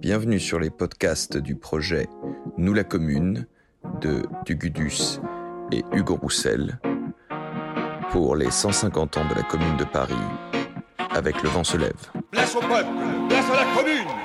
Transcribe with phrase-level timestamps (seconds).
[0.00, 2.08] Bienvenue sur les podcasts du projet
[2.56, 3.46] Nous la Commune
[4.00, 5.20] de Dugudus
[5.72, 6.80] et Hugo Roussel
[8.10, 10.14] pour les 150 ans de la Commune de Paris
[11.10, 11.92] avec Le Vent se lève.
[12.30, 12.88] Place au peuple,
[13.28, 14.19] place à la commune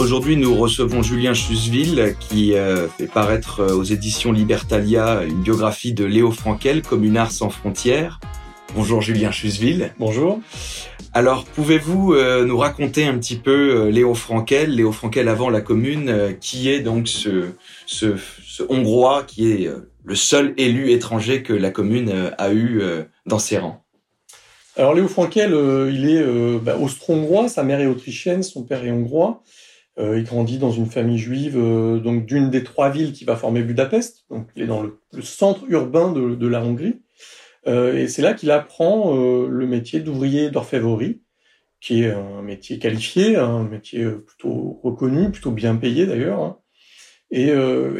[0.00, 5.92] Aujourd'hui, nous recevons Julien Chusville qui euh, fait paraître euh, aux éditions Libertalia une biographie
[5.92, 8.18] de Léo Frankel, communard sans frontières.
[8.74, 9.92] Bonjour Julien Chusville.
[9.98, 10.40] Bonjour.
[11.12, 16.34] Alors, pouvez-vous euh, nous raconter un petit peu Léo Frankel, Léo Frankel avant la Commune,
[16.40, 17.50] qui est donc ce,
[17.84, 19.70] ce, ce, Hongrois qui est
[20.02, 22.82] le seul élu étranger que la Commune a eu
[23.26, 23.84] dans ses rangs?
[24.76, 25.50] Alors Léo Frankel,
[25.92, 26.24] il est
[26.58, 29.42] bah, austro-hongrois, sa mère est autrichienne, son père est hongrois.
[30.00, 33.36] Euh, il grandit dans une famille juive euh, donc d'une des trois villes qui va
[33.36, 34.24] former Budapest.
[34.30, 37.02] Donc il est dans le, centre urbain de, la Hongrie.
[37.66, 41.20] Euh, et c'est là qu'il apprend le métier d'ouvrier d'orfèvrerie,
[41.80, 46.40] qui est un métier qualifié, un métier plutôt reconnu, plutôt bien payé d'ailleurs.
[46.40, 46.58] Hein.
[47.30, 47.54] Et,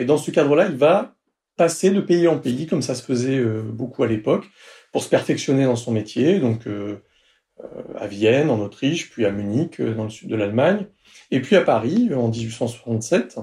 [0.06, 1.14] dans ce cadre-là, il va
[1.56, 4.46] passer de pays en pays, comme ça se faisait beaucoup à l'époque,
[4.92, 6.40] pour se perfectionner dans son métier.
[6.40, 6.66] Donc
[7.96, 10.86] à Vienne, en Autriche, puis à Munich, dans le sud de l'Allemagne
[11.30, 13.38] et puis à Paris en 1867.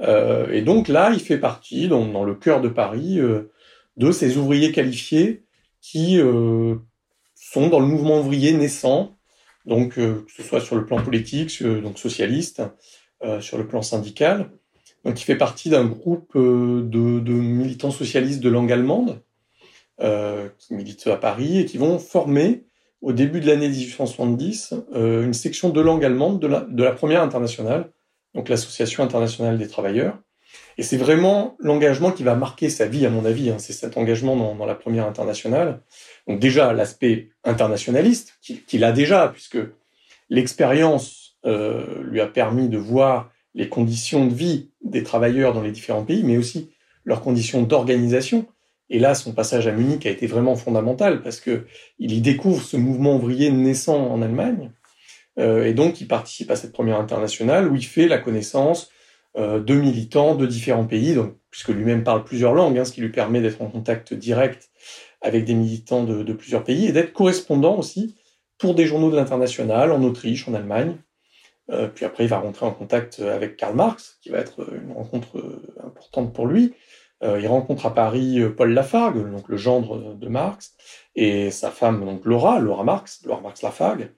[0.00, 3.52] Euh, et donc là, il fait partie, dans, dans le cœur de Paris, euh,
[3.96, 5.44] de ces ouvriers qualifiés
[5.80, 6.76] qui euh,
[7.34, 9.18] sont dans le mouvement ouvrier naissant,
[9.66, 12.62] donc euh, que ce soit sur le plan politique, donc socialiste,
[13.22, 14.50] euh, sur le plan syndical.
[15.04, 19.20] Donc il fait partie d'un groupe de, de, militants socialistes de langue allemande
[20.58, 22.64] qui militent à Paris et qui vont former
[23.02, 27.90] au début de l'année 1870 euh, une section de langue allemande de la, première internationale,
[28.34, 30.18] donc l'Association internationale des travailleurs.
[30.78, 33.50] Et c'est vraiment l'engagement qui va marquer sa vie, à mon avis.
[33.50, 35.80] Hein, c'est cet engagement dans, dans, la première internationale.
[36.26, 39.58] Donc déjà l'aspect internationaliste qu'il a déjà, puisque
[40.30, 45.72] l'expérience euh, lui a permis de voir les conditions de vie des travailleurs dans les
[45.72, 46.70] différents pays, mais aussi
[47.04, 48.46] leurs conditions d'organisation.
[48.90, 51.66] Et là, son passage à Munich a été vraiment fondamental parce que
[51.98, 54.70] il y découvre ce mouvement ouvrier naissant en Allemagne.
[55.38, 58.90] Euh, et donc, il participe à cette première internationale où il fait la connaissance
[59.36, 61.16] euh, de militants de différents pays,
[61.50, 64.70] puisque lui-même parle plusieurs langues, hein, ce qui lui permet d'être en contact direct
[65.22, 68.16] avec des militants de, plusieurs pays et d'être correspondant aussi
[68.58, 70.96] pour des journaux de l'international en Autriche, en Allemagne.
[71.70, 74.92] Euh, puis après, il va rentrer en contact avec Karl Marx, qui va être une
[74.92, 76.74] rencontre importante pour lui.
[77.22, 80.74] Euh, il rencontre à Paris euh, Paul Lafargue, donc le gendre de Marx,
[81.14, 84.10] et sa femme, donc Laura, Laura Marx, Laura Marx Lafargue,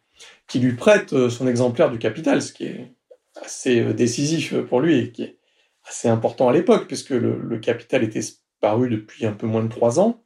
[0.48, 2.94] qui lui prête euh, son exemplaire du Capital, ce qui est
[3.42, 5.38] assez décisif pour lui et qui est
[5.86, 8.20] assez important à l'époque, puisque le, Capital était
[8.60, 10.22] paru depuis un peu moins de trois ans.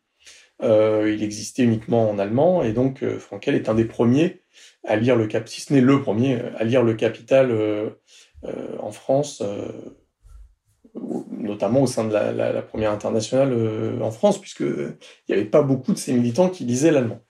[0.63, 4.43] Il existait uniquement en allemand, et donc euh, Frankel est un des premiers
[4.85, 7.53] à lire le Capital, si ce n'est le premier, à lire le Capital
[8.81, 9.43] en France
[11.49, 14.95] notamment au sein de la, première internationale euh, en France, puisque il
[15.29, 17.21] n'y avait pas beaucoup de ces militants qui lisaient l'allemand.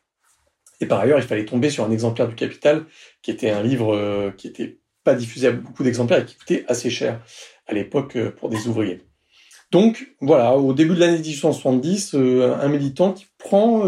[0.81, 2.85] Et par ailleurs, il fallait tomber sur un exemplaire du Capital,
[3.23, 6.65] qui était un livre euh, qui était pas diffusé à beaucoup d'exemplaires et qui coûtait
[6.69, 7.21] assez cher
[7.67, 9.03] à l'époque euh, pour des ouvriers.
[9.71, 13.83] Donc voilà, au début de l'année 1870, un militant qui prend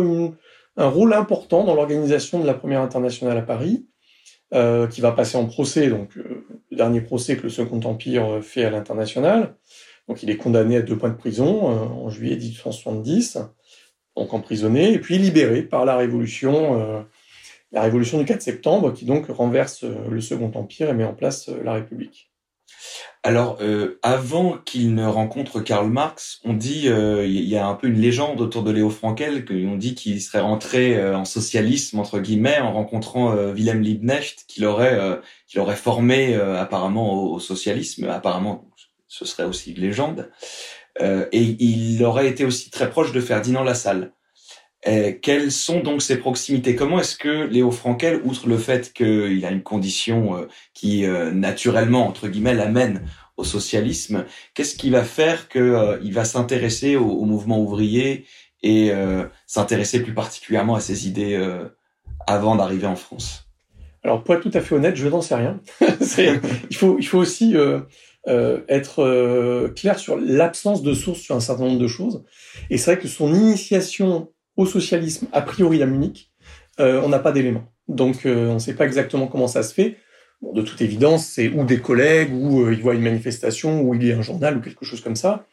[0.77, 3.87] un rôle important dans l'organisation de la première internationale à Paris,
[4.53, 8.69] qui va passer en procès, donc le dernier procès que le Second Empire fait à
[8.69, 9.55] l'international.
[10.11, 13.39] Donc il est condamné à deux points de prison euh, en juillet 1870,
[14.17, 17.07] donc emprisonné, et puis libéré par la Révolution,
[17.71, 21.49] la Révolution du 4 septembre, qui donc renverse le Second Empire et met en place
[21.49, 22.31] la République.
[23.23, 27.75] Alors, euh, avant qu'il ne rencontre Karl Marx, on dit, euh, il y a un
[27.75, 31.99] peu une légende autour de Léo Frankel, qu'on dit qu'il serait rentré euh, en socialisme
[31.99, 35.17] entre guillemets en rencontrant euh, Wilhelm Liebknecht, qu'il aurait, euh,
[35.47, 38.09] qu'il aurait formé apparemment au, au, socialisme.
[38.09, 38.70] Apparemment,
[39.11, 40.31] ce serait aussi une légende.
[41.01, 44.13] et il aurait été aussi très proche de Ferdinand Lassalle.
[44.89, 46.75] Euh, quelles sont donc ces proximités?
[46.75, 51.31] Comment est-ce que Léo Frankel, outre le fait qu'il a une condition euh, qui euh,
[51.33, 53.03] naturellement entre guillemets l'amène
[53.37, 54.25] au socialisme,
[54.55, 58.27] qu'est-ce qui va faire qu'il euh, va s'intéresser au, mouvement ouvrier
[58.63, 61.39] et euh, s'intéresser plus particulièrement à ses idées
[62.27, 63.47] avant d'arriver en France?
[64.03, 65.61] Alors pour être tout à fait honnête, je n'en sais rien.
[65.81, 67.55] il faut il faut aussi
[68.27, 72.25] être clair sur l'absence de sources sur un certain nombre de choses.
[72.69, 76.31] Et c'est vrai que son initiation au socialisme, a priori à Munich,
[76.81, 77.65] euh, on n'a pas d'éléments.
[77.89, 79.97] Donc euh, on ne sait pas exactement comment ça se fait.
[80.43, 84.01] De toute évidence, c'est ou des collègues, ou euh, il voit une manifestation, ou il
[84.01, 85.47] lit un journal, ou quelque chose comme ça.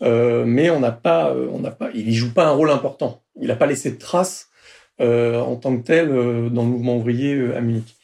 [0.00, 3.22] mais on n'a pas, on n'a pas, il y joue pas un rôle important.
[3.40, 4.48] Il n'a pas laissé de traces
[4.98, 7.96] en tant que tel dans le mouvement ouvrier à Munich.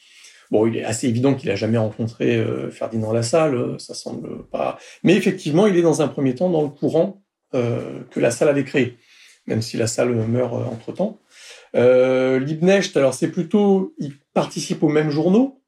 [0.51, 4.79] Bon, il est assez évident qu'il a jamais rencontré Ferdinand Lassalle, ça semble pas.
[5.03, 7.23] Mais effectivement, il est dans un premier temps dans le courant
[7.53, 8.97] que Lassalle avait créé,
[9.47, 11.19] même si Lassalle meurt entre temps.
[11.75, 15.63] Euh, Liebknecht, alors c'est plutôt, il participe aux mêmes journaux,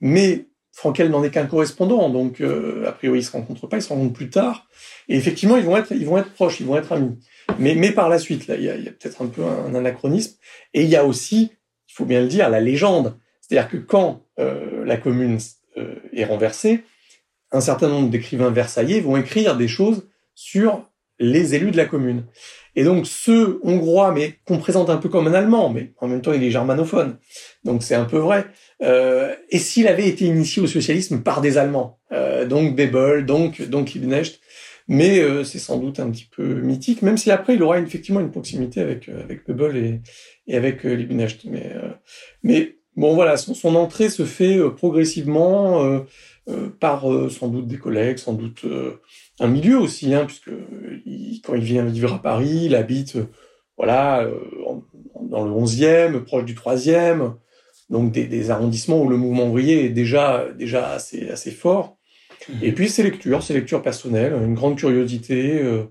[0.00, 3.82] mais Frankel n'en est qu'un correspondant, donc euh, a priori ils se rencontrent pas, ils
[3.82, 4.66] se rencontrent plus tard.
[5.08, 7.18] Et effectivement, ils vont être, ils vont être proches, ils vont être amis.
[7.58, 10.36] Mais, mais par la suite, là, il y a, a peut-être un peu un, anachronisme.
[10.74, 11.52] Et il y a aussi,
[11.88, 13.18] il faut bien le dire, la légende.
[13.48, 15.38] C'est-à-dire que quand euh, la commune
[15.76, 16.82] euh, est renversée,
[17.52, 20.88] un certain nombre d'écrivains versaillais vont écrire des choses sur
[21.18, 22.24] les élus de la commune.
[22.74, 26.20] Et donc ce Hongrois, mais qu'on présente un peu comme un Allemand, mais en même
[26.20, 27.16] temps il est germanophone,
[27.64, 28.46] donc c'est un peu vrai.
[28.82, 33.62] Euh, et s'il avait été initié au socialisme par des Allemands, euh, donc Bebel, donc
[33.62, 34.40] donc Liebknecht,
[34.88, 38.20] mais euh, c'est sans doute un petit peu mythique, même si après il aura effectivement
[38.20, 40.00] une proximité avec avec Bebel et,
[40.46, 41.46] et avec Liebknecht.
[41.46, 41.72] Mais
[42.42, 46.02] mais bon voilà, son, son entrée se fait progressivement
[46.80, 48.64] par sans doute des collègues, sans doute
[49.40, 50.50] un milieu aussi, hein, puisque
[51.44, 53.18] quand il vient vivre à Paris, il habite
[53.76, 54.38] voilà euh,
[55.20, 57.34] dans le 11e, proche du 3e,
[57.90, 61.98] donc des, des, arrondissements où le mouvement ouvrier est déjà déjà assez assez fort.
[62.48, 62.52] Mmh.
[62.62, 65.84] Et puis ses lectures, ses lectures personnelles, une grande curiosité, euh,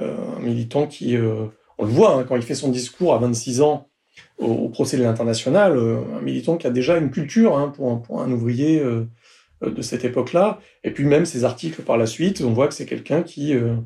[0.00, 1.46] euh un militant qui, euh,
[1.76, 3.87] on le voit hein, quand il fait son discours à 26 ans
[4.38, 8.22] au, procès de l'international, euh, un militant qui a déjà une culture hein, pour, un,
[8.22, 8.82] un ouvrier
[9.64, 10.60] euh, de cette époque-là.
[10.84, 13.76] Et puis même ses articles par la suite, on voit que c'est quelqu'un qui euh,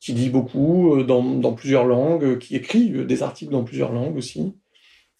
[0.00, 4.54] qui lit beaucoup euh, dans, plusieurs langues, qui écrit des articles dans plusieurs langues aussi.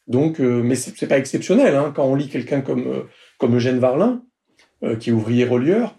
[0.06, 3.06] Donc, mais c'est pas exceptionnel hein, quand on lit quelqu'un comme
[3.38, 4.22] comme Eugène Varlin,
[5.00, 5.96] qui est ouvrier relieur.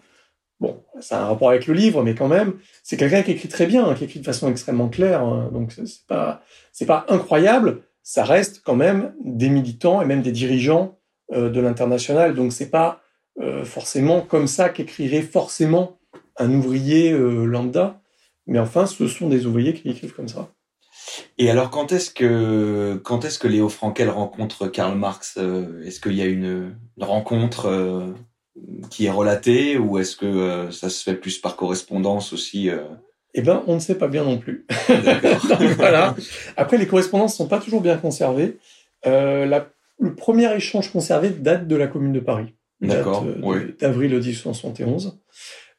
[0.61, 2.53] Bon, ça a un rapport avec le livre, mais quand même,
[2.83, 5.49] c'est quelqu'un qui écrit très bien, hein, qui écrit de façon extrêmement claire.
[5.51, 6.41] Donc c'est pas
[6.71, 7.81] c'est pas incroyable.
[8.09, 10.97] Ça reste quand même des militants et même des dirigeants
[11.29, 12.35] de l'international.
[12.35, 13.01] Donc c'est pas
[13.39, 15.99] euh, forcément comme ça qu'écrirait forcément
[16.37, 18.01] un ouvrier euh, lambda.
[18.47, 20.49] Mais enfin, ce sont des ouvriers qui écrivent comme ça.
[21.37, 25.99] Et alors, quand est-ce que quand est-ce que Léo Frankel rencontre Karl Marx euh, Est-ce
[25.99, 28.15] qu'il y a une, rencontre
[28.89, 32.71] qui est relatée ou est-ce que ça se fait plus par correspondance aussi
[33.37, 34.65] Eh ben, on ne sait pas bien non plus.
[35.77, 36.15] voilà.
[36.57, 38.57] Après, les correspondances sont pas toujours bien conservées.
[39.05, 39.69] La,
[39.99, 42.55] le premier échange conservé date de la Commune de Paris.
[42.81, 43.25] D'accord.
[43.79, 45.19] D'avril 1871.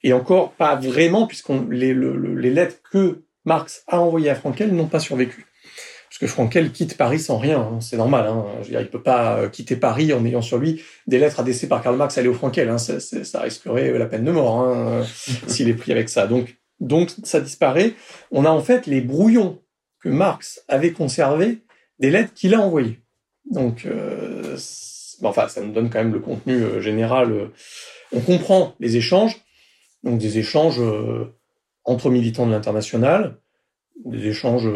[0.03, 4.87] Et encore pas vraiment, puisqu'on les, les lettres que Marx a envoyées à Frankel n'ont
[4.87, 5.47] pas survécu.
[6.09, 7.81] Parce que Frankel quitte Paris sans rien, hein.
[7.81, 8.27] c'est normal.
[8.27, 8.45] Hein.
[8.61, 11.41] Je veux dire, il peut pas euh, quitter Paris en ayant sur lui des lettres
[11.41, 12.69] adressées par Karl Marx à Léo Frankel.
[12.69, 12.79] Hein.
[12.79, 15.05] Ça, ça, risquerait la peine de mort hein,
[15.47, 16.27] s'il est pris avec ça.
[16.27, 17.95] Donc, donc ça disparaît.
[18.31, 19.61] On a en fait les brouillons
[20.01, 21.59] que Marx avait conservés
[21.99, 23.01] des lettres qu'il a envoyées.
[23.51, 24.57] Donc euh,
[25.23, 27.33] enfin, ça nous donne quand même le contenu euh, général.
[27.33, 27.47] Euh.
[28.13, 29.37] On comprend les échanges,
[30.03, 31.35] donc des échanges euh,
[31.85, 33.39] entre militants de l'international,
[34.05, 34.69] des échanges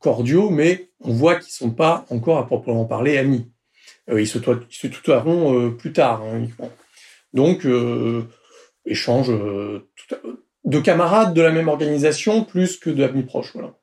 [0.00, 3.50] cordiaux, mais on voit qu'ils sont pas encore à proprement parler amis.
[4.08, 6.46] ils se, plus tard, hein.
[7.32, 7.66] Donc,
[8.86, 9.30] échange
[10.66, 13.52] de camarades de la même organisation plus que d'amis proches.
[13.54, 13.74] Voilà.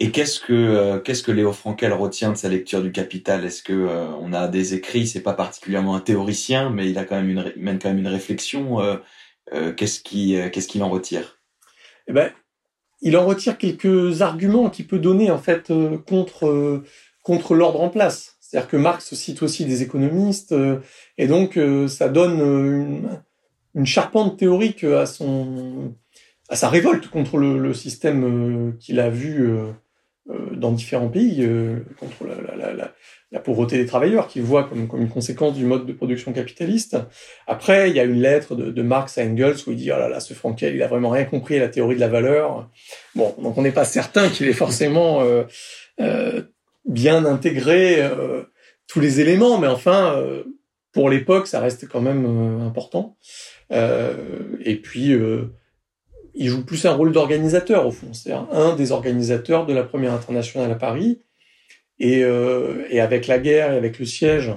[0.00, 3.44] Et qu'est-ce que euh, qu'est-ce que Léo Frankel retient de sa lecture du Capital?
[3.44, 7.04] Est-ce que euh, on a des écrits C'est pas particulièrement un théoricien, mais il a
[7.04, 8.80] quand même une mène quand même une réflexion.
[8.80, 11.38] Euh, qu'est-ce qui qu'est-ce qu'il en retire?
[12.08, 12.30] Eh ben,
[13.02, 15.72] il en retire quelques arguments qu'il peut donner en fait
[16.06, 16.82] contre
[17.22, 18.36] contre l'ordre en place.
[18.40, 20.54] C'est-à-dire que Marx cite aussi des économistes,
[21.18, 23.20] et donc ça donne une,
[23.74, 25.94] une charpente théorique à son
[26.48, 29.48] à sa révolte contre le, système qu'il a vu
[30.30, 35.54] euh, dans différents pays euh, contre la, pauvreté des travailleurs, qu'ils voient comme, une conséquence
[35.54, 36.96] du mode de production capitaliste.
[37.46, 40.08] Après, il y a une lettre de, Marx à Engels où il dit oh là
[40.08, 42.70] là, ce Frankel, il a vraiment rien compris à la théorie de la valeur.
[43.14, 45.42] Bon, donc on n'est pas certain qu'il ait forcément euh,
[46.00, 46.42] euh,
[46.86, 48.44] bien intégré euh,
[48.86, 50.22] tous les éléments, mais enfin,
[50.92, 52.24] pour l'époque, ça reste quand même
[52.62, 53.18] important.
[53.70, 55.14] et puis
[56.34, 58.12] il joue plus un rôle d'organisateur au fond.
[58.12, 61.20] C'est un des organisateurs de la première internationale à Paris.
[62.00, 64.52] Et, euh, et avec la guerre et avec le siège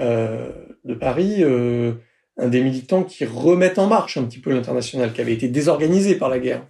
[0.00, 0.50] euh,
[0.84, 1.92] de Paris, euh,
[2.36, 6.16] un des militants qui remettent en marche un petit peu l'international, qui avait été désorganisé
[6.16, 6.66] par la guerre.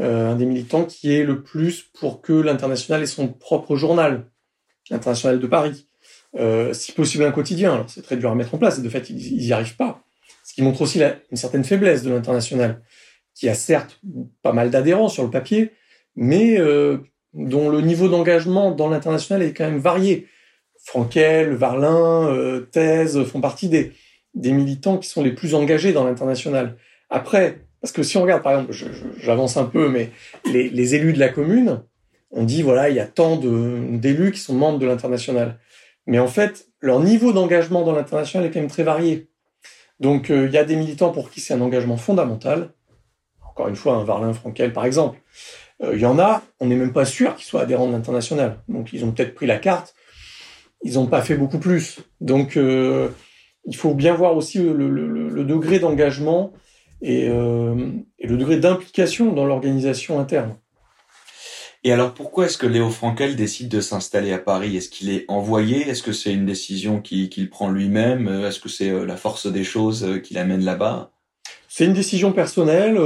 [0.00, 4.30] Euh, un des militants qui est le plus pour que l'international ait son propre journal,
[4.90, 5.88] l'international de Paris.
[6.36, 7.74] Euh, si possible un quotidien.
[7.74, 10.02] Alors c'est très dur à mettre en place, et de fait ils n'y arrivent pas.
[10.44, 12.82] Ce qui montre aussi la, une certaine faiblesse de l'international
[13.38, 14.00] qui a certes
[14.42, 15.70] pas mal d'adhérents sur le papier,
[16.16, 16.98] mais euh,
[17.34, 20.26] dont le niveau d'engagement dans l'international est quand même varié.
[20.84, 23.92] Frankel, Varlin, euh, Thèse font partie des,
[24.34, 26.76] des militants qui sont les plus engagés dans l'international.
[27.10, 28.72] Après, parce que si on regarde, par exemple,
[29.20, 30.10] j'avance un peu, mais
[30.52, 31.82] les, élus de la commune,
[32.32, 35.60] on dit, voilà, il y a tant d'élus qui sont membres de l'international.
[36.06, 39.28] Mais en fait, leur niveau d'engagement dans l'international est quand même très varié.
[40.00, 42.72] Donc, euh, il y a des militants pour qui c'est un engagement fondamental.
[43.58, 45.18] Encore une fois, un Varlin Frankel, par exemple.
[45.82, 48.60] Euh, il y en a, on n'est même pas sûr qu'ils soient adhérents de l'international.
[48.68, 49.96] Donc, ils ont peut-être pris la carte.
[50.84, 51.98] Ils n'ont pas fait beaucoup plus.
[52.20, 53.08] Donc, euh,
[53.64, 56.52] il faut bien voir aussi le, degré d'engagement
[57.02, 60.54] et, euh, et, le degré d'implication dans l'organisation interne.
[61.82, 64.76] Et alors pourquoi est-ce que Léo Frankel décide de s'installer à Paris?
[64.76, 65.88] Est-ce qu'il est envoyé?
[65.88, 68.28] Est-ce que c'est une décision qu'il prend lui-même?
[68.28, 71.10] Est-ce que c'est la force des choses qui l'amène là-bas?
[71.68, 72.98] C'est une décision personnelle.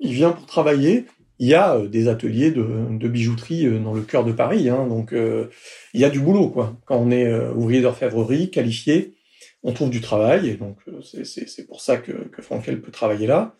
[0.00, 1.04] il vient pour travailler
[1.38, 5.12] il y a des ateliers de, de bijouterie dans le cœur de Paris, hein, donc
[5.12, 5.46] euh,
[5.94, 6.76] il y a du boulot quoi.
[6.84, 9.14] Quand on est ouvrier d'orfèvrerie qualifié,
[9.62, 13.56] on trouve du travail, et donc c'est pour ça que, Frankel peut travailler là.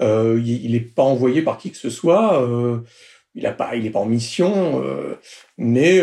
[0.00, 2.80] Euh, il n'est pas envoyé par qui que ce soit, euh,
[3.34, 4.82] il a pas, pas en mission,
[5.56, 6.02] mais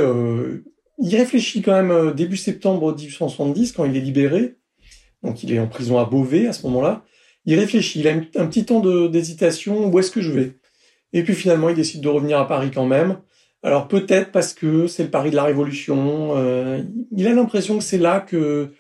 [1.02, 4.56] il réfléchit quand même début septembre 1870 quand il est libéré,
[5.22, 7.04] donc il est en prison à Beauvais à ce moment-là.
[7.46, 10.54] Il réfléchit, il a un petit temps d'hésitation, où est-ce que je vais?
[11.14, 13.18] Et puis finalement, il décide de revenir à Paris quand même.
[13.64, 16.38] Alors peut-être parce que c'est le Paris de la Révolution.
[16.38, 16.82] Euh,
[17.16, 18.72] il a l'impression que c'est là que,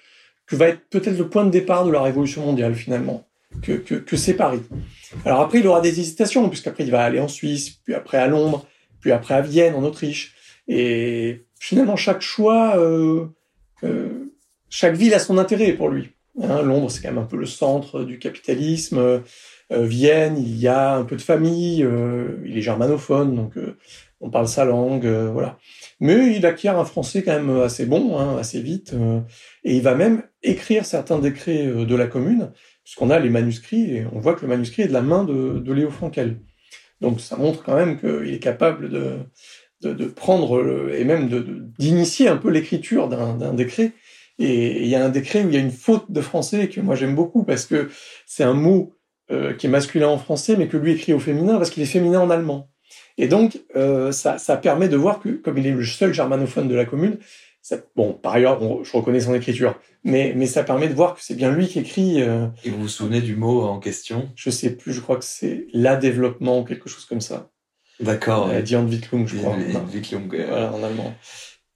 [0.46, 3.28] que va être peut-être le point de départ de la Révolution mondiale finalement,
[3.62, 4.62] que, que, que c'est Paris.
[5.26, 8.28] Alors après, il aura des hésitations, puisqu'après il va aller en Suisse, puis après à
[8.28, 8.66] Londres,
[9.02, 10.36] puis après à Vienne, en Autriche.
[10.68, 13.26] Et finalement, chaque choix, euh,
[13.84, 14.32] euh,
[14.70, 16.12] chaque ville a son intérêt pour lui.
[16.42, 19.22] Hein, Londres, c'est quand même un peu le centre du capitalisme.
[19.72, 23.78] Euh, Vienne, il y a un peu de famille, euh, il est germanophone, donc euh,
[24.20, 25.60] on parle sa langue, voilà.
[26.00, 28.94] Mais il acquiert un français quand même assez bon, hein, assez vite,
[29.64, 32.52] et il va même écrire certains décrets de la commune,
[32.84, 35.72] puisqu'on a les manuscrits, et on voit que le manuscrit est de la main de,
[35.72, 36.40] Léo Frankel.
[37.00, 38.90] Donc ça montre quand même qu'il est capable
[39.82, 41.30] de prendre et même
[41.78, 43.94] d'initier un peu l'écriture d'un décret.
[44.40, 46.80] Et il y a un décret où il y a une faute de français que
[46.80, 47.90] moi j'aime beaucoup parce que
[48.26, 48.94] c'est un mot
[49.32, 51.88] euh, qui est masculin en français, mais que lui écrit au féminin parce qu'il est
[51.88, 52.70] féminin en allemand.
[53.18, 56.68] Et donc, euh, ça, ça, permet de voir que, comme il est le seul germanophone
[56.70, 57.18] de la commune,
[57.62, 61.20] ça, bon, par ailleurs, je reconnais son écriture, mais, mais ça permet de voir que
[61.22, 62.22] c'est bien lui qui écrit.
[62.22, 64.30] Euh, Et vous vous souvenez du mot en question?
[64.36, 67.52] Je sais plus, je crois que c'est la développement ou quelque chose comme ça.
[68.00, 68.50] D'accord.
[68.50, 69.58] Euh, Die Entwicklung, je crois.
[70.48, 71.14] voilà, en allemand.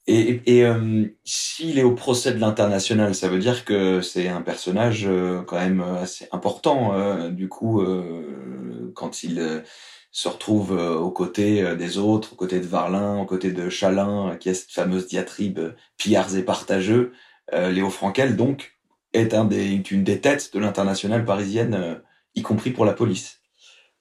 [0.06, 4.42] Et, et euh, s'il est au procès de l'international, ça veut dire que c'est un
[4.42, 6.94] personnage euh, quand même assez important.
[6.94, 9.64] Euh, du coup, euh, quand il
[10.12, 14.50] se retrouve aux côtés des autres, aux côtés de Varlin, aux côtés de Chalin, qui
[14.50, 15.60] a cette fameuse diatribe
[15.98, 17.14] pillards et partageux,
[17.52, 18.78] Léo Frankel, donc,
[19.14, 22.00] est un des, une des têtes de l'international parisienne,
[22.36, 23.40] y compris pour la police.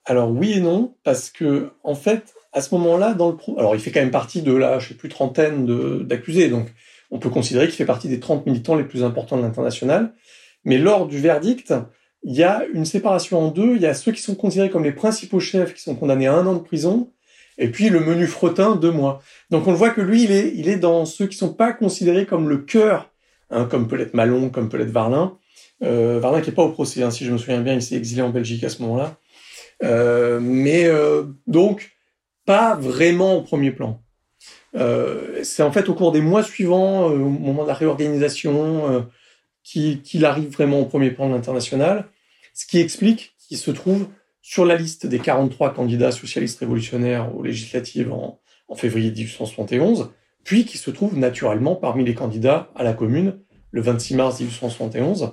[0.05, 3.59] Alors oui et non, parce que en fait, à ce moment-là, dans le pro...
[3.59, 5.65] alors il fait quand même partie de la, je sais plus, trentaine
[6.05, 6.67] d'accusés, donc
[7.11, 10.13] on peut considérer qu'il fait partie des 30 militants les plus importants de l'international.
[10.65, 11.73] Mais lors du verdict,
[12.23, 13.75] il y a une séparation en deux.
[13.75, 16.33] Il y a ceux qui sont considérés comme les principaux chefs qui sont condamnés à
[16.33, 17.11] un an de prison,
[17.57, 19.21] et puis le menu fretin, deux mois.
[19.49, 21.73] Donc on le voit que lui, il est, il est dans ceux qui sont pas
[21.73, 23.11] considérés comme le cœur,
[23.51, 25.37] hein, comme peut être Malon, comme peut être Varlin.
[25.83, 27.95] Euh, Varlin qui est pas au procès, hein, si je me souviens bien, il s'est
[27.95, 29.17] exilé en Belgique à ce moment-là.
[29.83, 31.92] Euh, mais euh, donc
[32.45, 34.01] pas vraiment au premier plan.
[34.75, 38.91] Euh, c'est en fait au cours des mois suivants, euh, au moment de la réorganisation,
[38.91, 39.01] euh,
[39.63, 42.09] qu'il arrive vraiment au premier plan de l'international,
[42.53, 44.07] ce qui explique qu'il se trouve
[44.41, 50.11] sur la liste des 43 candidats socialistes révolutionnaires aux législatives en, en février 1871,
[50.43, 53.39] puis qui se trouve naturellement parmi les candidats à la commune
[53.71, 55.31] le 26 mars 1871,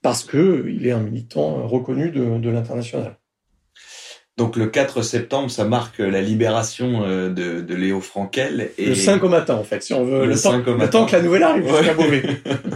[0.00, 3.18] parce que il est un militant reconnu de, de l'international.
[4.36, 8.70] Donc le 4 septembre, ça marque la libération euh, de, de Léo Frankel.
[8.76, 8.86] Et...
[8.86, 10.26] Le 5 au matin, en fait, si on veut.
[10.26, 12.22] Le, le, temps, le temps, que la nouvelle arrive Beauvais.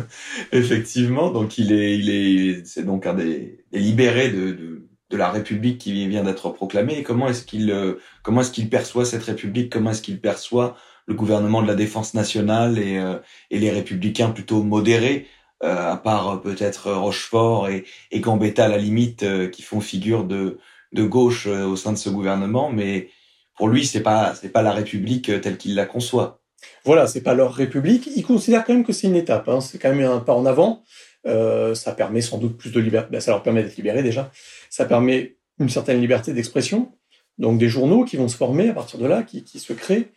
[0.52, 5.16] Effectivement, donc il est, il est, c'est donc un des, des libérés de, de, de,
[5.18, 6.98] la République qui vient d'être proclamée.
[6.98, 9.70] Et comment est-ce qu'il, euh, comment est-ce qu'il perçoit cette République?
[9.70, 13.18] Comment est-ce qu'il perçoit le gouvernement de la défense nationale et, euh,
[13.50, 15.26] et les républicains plutôt modérés
[15.62, 20.56] à part peut-être Rochefort et, et Gambetta à la limite, qui font figure de
[20.92, 23.10] de gauche euh, au sein de ce gouvernement, mais
[23.56, 26.40] pour lui, c'est pas pas la République euh, telle qu'il la conçoit.
[26.84, 28.08] Voilà, c'est pas leur République.
[28.14, 29.48] Il considère quand même que c'est une étape.
[29.48, 29.60] Hein.
[29.60, 30.82] C'est quand même un pas en avant.
[31.26, 33.08] Euh, ça permet sans doute plus de liberté.
[33.12, 34.30] Ben, ça leur permet d'être libérés déjà.
[34.68, 36.92] Ça permet une certaine liberté d'expression,
[37.38, 40.08] donc des journaux qui vont se former à partir de là, qui, qui se créent.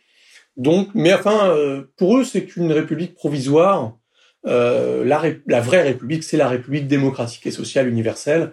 [0.56, 1.54] Donc, mais enfin,
[1.96, 3.98] pour eux, c'est une république provisoire.
[4.44, 8.52] La, vraie république, c'est la république démocratique et sociale universelle.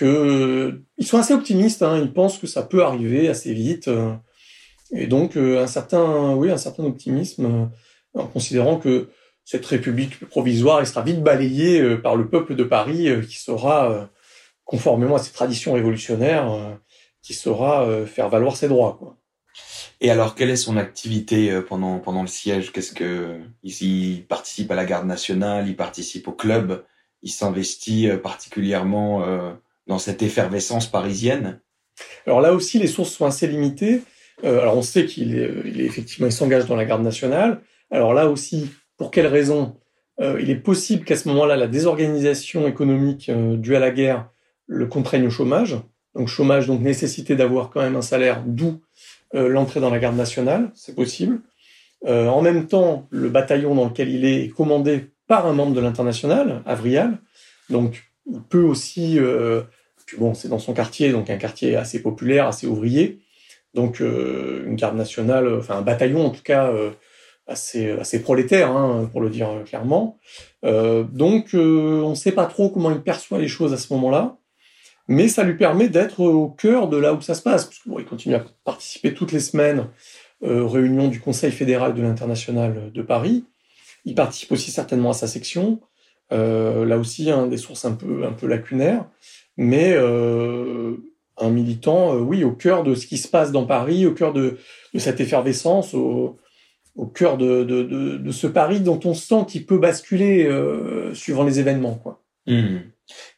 [0.00, 1.82] Ils sont assez optimistes.
[1.82, 3.88] Hein, ils pensent que ça peut arriver assez vite.
[3.88, 4.12] Euh,
[4.92, 7.70] et donc un certain, oui, un certain optimisme
[8.14, 9.10] en considérant que
[9.44, 14.08] cette république provisoire sera vite balayée par le peuple de Paris, qui sera
[14.64, 16.78] conformément à ses traditions révolutionnaires,
[17.20, 19.18] qui saura faire valoir ses droits.
[20.00, 22.72] Et alors, quelle est son activité euh, pendant pendant le siège?
[22.72, 26.84] Qu'est-ce que il, participe à la garde nationale, il participe au club,
[27.22, 29.52] il s'investit euh, particulièrement euh,
[29.88, 31.60] dans cette effervescence parisienne.
[32.26, 34.02] Alors là aussi, les sources sont assez limitées.
[34.44, 37.60] alors on sait qu'il est, il est effectivement, il s'engage dans la garde nationale.
[37.90, 39.76] Alors là aussi, pour quelles raisons
[40.20, 44.28] Il est possible qu'à ce moment-là, la désorganisation économique due à la guerre
[44.68, 45.76] le contraigne au chômage.
[46.14, 48.80] Donc chômage, donc nécessité d'avoir quand même un salaire, d'où
[49.34, 51.40] euh, l'entrée dans la garde nationale, c'est possible.
[52.06, 55.74] Euh, en même temps, le bataillon dans lequel il est est commandé par un membre
[55.74, 57.18] de l'international, Avrial.
[57.70, 59.18] Donc, il peut aussi,
[60.14, 63.20] euh, bon, c'est dans son quartier, donc un quartier assez populaire, assez ouvrier.
[63.74, 66.72] Donc, euh, une garde nationale, enfin un bataillon en tout cas
[67.46, 70.18] assez assez prolétaire, hein, pour le dire clairement.
[70.62, 74.38] donc, on ne sait pas trop comment il perçoit les choses à ce moment-là
[75.08, 78.04] mais ça lui permet d'être au cœur de là où ça se passe, parce qu'il
[78.04, 79.88] continue à participer toutes les semaines
[80.44, 83.44] euh, aux réunions du Conseil fédéral de l'international de Paris.
[84.04, 85.80] Il participe aussi certainement à sa section,
[86.30, 89.06] euh, là aussi hein, des sources un peu un peu lacunaires,
[89.58, 90.96] mais euh,
[91.36, 94.32] un militant, euh, oui, au cœur de ce qui se passe dans Paris, au cœur
[94.32, 94.56] de,
[94.94, 96.38] de cette effervescence, au,
[96.96, 101.12] au cœur de, de, de, de, ce Paris dont on sent qu'il peut basculer euh,
[101.12, 102.22] suivant les événements, quoi.
[102.46, 102.78] Mmh.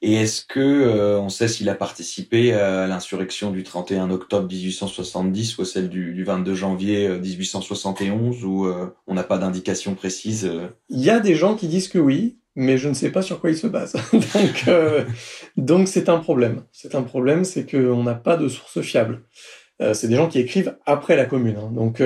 [0.02, 5.58] Et est-ce que euh, on sait s'il a participé à l'insurrection du 31 octobre 1870
[5.58, 10.50] ou celle du, du 22 janvier 1871 euh, ou euh, on n'a pas d'indication précise
[10.88, 13.40] Il y a des gens qui disent que oui, mais je ne sais pas sur
[13.40, 13.94] quoi ils se basent.
[14.12, 14.70] donc
[15.56, 16.62] donc c'est un problème.
[16.72, 19.22] C'est un problème, c'est qu'on n'a pas de source fiable.
[19.92, 21.56] c'est des gens qui écrivent après la Commune.
[21.56, 21.70] Hein.
[21.72, 22.00] Donc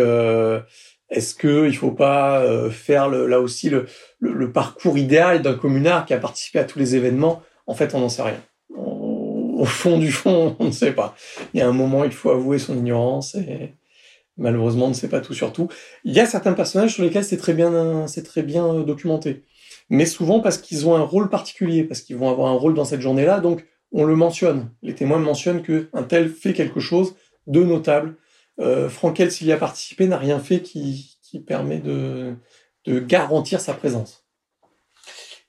[1.10, 6.18] est-ce que il faut pas faire là aussi le, parcours idéal d'un communard qui a
[6.18, 7.42] participé à tous les événements?
[7.66, 8.40] En fait, on n'en sait rien.
[8.76, 11.14] Au fond du fond, on ne sait pas.
[11.52, 13.74] Il y a un moment, il faut avouer son ignorance et
[14.36, 15.68] malheureusement, on ne sait pas tout sur tout.
[16.04, 19.44] Il y a certains personnages sur lesquels c'est très bien, euh, documenté.
[19.90, 22.84] Mais souvent parce qu'ils ont un rôle particulier, parce qu'ils vont avoir un rôle dans
[22.84, 24.70] cette journée-là, donc on le mentionne.
[24.82, 27.14] Les témoins mentionnent qu'un tel fait quelque chose
[27.46, 28.16] de notable.
[28.60, 32.34] Euh, Frankel, s'il y a participé, n'a rien fait qui, qui permet de,
[32.86, 34.24] de garantir sa présence.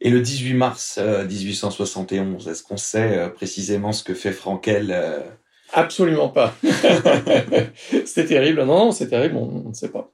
[0.02, 4.92] Et le 18 mars 1871, euh, est-ce qu'on sait euh, précisément ce que fait Frankel
[4.92, 5.22] euh?
[5.74, 6.54] Absolument pas.
[8.06, 8.64] c'est terrible.
[8.64, 9.36] Non, non c'est terrible.
[9.36, 10.12] On, ne sait pas.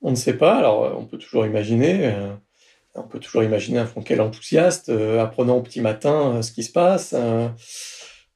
[0.00, 0.56] On ne sait pas.
[0.56, 2.14] Alors, on peut toujours imaginer.
[2.96, 7.14] On peut toujours imaginer un Frankel enthousiaste, apprenant au petit matin ce qui se passe.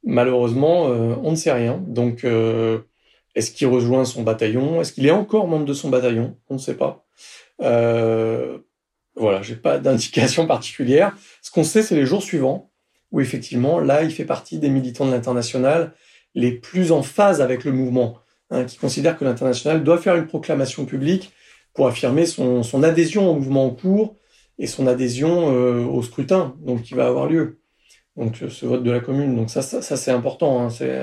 [0.05, 1.83] malheureusement, on ne sait rien.
[1.87, 2.25] Donc,
[3.35, 4.81] est-ce qu'il rejoint son bataillon?
[4.81, 6.37] Est-ce qu'il est encore membre de son bataillon?
[6.49, 7.07] On ne sait pas.
[7.62, 8.59] Euh,
[9.16, 11.16] voilà, j'ai pas d'indication particulière.
[11.42, 12.70] Ce qu'on sait, c'est les jours suivants,
[13.12, 15.92] où effectivement, là, il fait partie des militants de l'international
[16.35, 18.18] les plus en phase avec le mouvement,
[18.51, 21.33] hein, qui considèrent que l'international doit faire une proclamation publique
[21.75, 24.16] pour affirmer son adhésion au mouvement en cours
[24.61, 27.59] et son adhésion euh, au scrutin, donc qui va avoir lieu.
[28.16, 29.35] Donc ce vote de la commune.
[29.35, 30.62] Donc ça, ça, ça c'est important.
[30.62, 31.03] Hein, c'est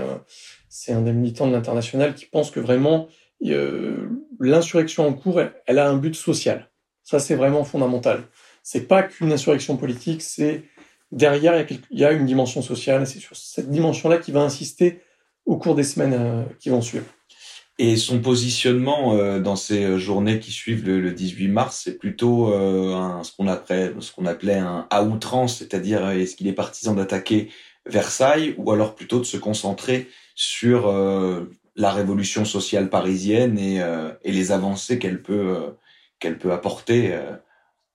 [0.69, 3.07] c'est un des militants de l'international qui pense que vraiment
[3.45, 6.69] euh, l'insurrection en cours, elle a un but social.
[7.03, 8.23] Ça, c'est vraiment fondamental.
[8.63, 10.63] C'est pas qu'une insurrection politique, c'est
[11.11, 13.07] derrière, il y, a une dimension sociale.
[13.07, 15.01] C'est sur cette dimension-là qui va insister
[15.45, 17.05] au cours des semaines euh, qui vont suivre.
[17.79, 22.47] Et son positionnement euh, dans ces euh, journées qui suivent le, 18 mars, c'est plutôt
[22.47, 26.93] un, ce qu'on appelait, ce qu'on appelait un à outrance, c'est-à-dire est-ce qu'il est partisan
[26.93, 27.49] d'attaquer
[27.85, 30.91] Versailles ou alors plutôt de se concentrer sur
[31.75, 33.81] la révolution sociale parisienne et,
[34.23, 35.71] et les avancées qu'elle peut
[36.19, 37.33] qu'elle peut apporter euh,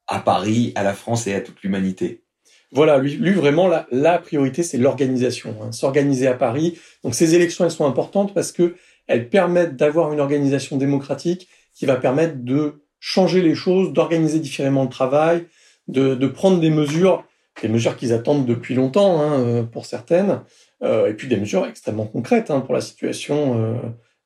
[0.07, 2.23] à Paris, à la France et à toute l'humanité.
[2.71, 5.57] Voilà, lui, lui vraiment, la, la priorité, c'est l'organisation.
[5.63, 6.79] Hein, S'organiser à Paris.
[7.05, 11.87] Donc ces élections, elles sont importantes parce que elles permettent d'avoir une organisation démocratique qui
[11.87, 15.47] va permettre de changer les choses, d'organiser différemment le travail,
[15.89, 17.25] de, de, prendre des mesures,
[17.63, 20.41] des mesures qu'ils attendent depuis longtemps hein, euh, pour certaines,
[20.83, 23.75] euh, et puis des mesures extrêmement concrètes hein, pour la situation euh,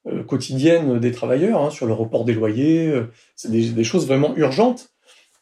[0.08, 2.86] euh, quotidienne des travailleurs hein, sur le report des loyers.
[2.86, 4.90] Euh, c'est des, des, choses vraiment urgentes.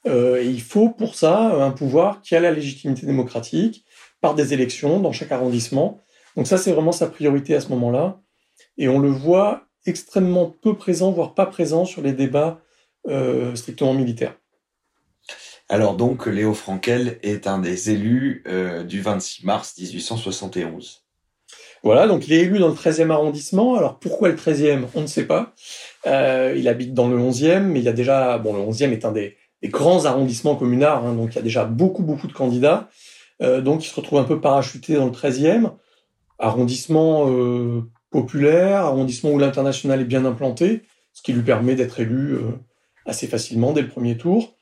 [0.07, 3.85] Euh, et il faut pour ça un pouvoir qui a la légitimité démocratique
[4.23, 6.01] par des élections dans chaque arrondissement
[6.37, 8.21] Donc ça, c'est vraiment sa priorité à ce moment-là.
[8.79, 12.61] Et on le voit extrêmement peu présent, voire pas présent sur les débats
[13.07, 14.35] euh, strictement militaires.
[15.69, 21.05] Alors donc, Léo Frankel est un des élus euh, du 26 mars 1871.
[21.85, 23.75] Voilà, donc il est élu dans le 13e arrondissement.
[23.75, 25.53] Alors pourquoi le 13e On ne sait pas.
[26.07, 28.39] Euh, il habite dans le 11e, mais il y a déjà...
[28.39, 31.67] Bon, le 11e est un des, grands arrondissements communards, hein, donc il y a déjà
[31.67, 32.89] beaucoup, beaucoup de candidats.
[33.43, 35.73] Euh, donc il se retrouve un peu parachuté dans le 13e.
[36.39, 37.83] Arrondissement euh,
[38.15, 42.43] populaire, arrondissement où l'international est bien implanté, ce qui lui permet d'être élu euh,
[43.07, 44.55] assez facilement dès le premier tour.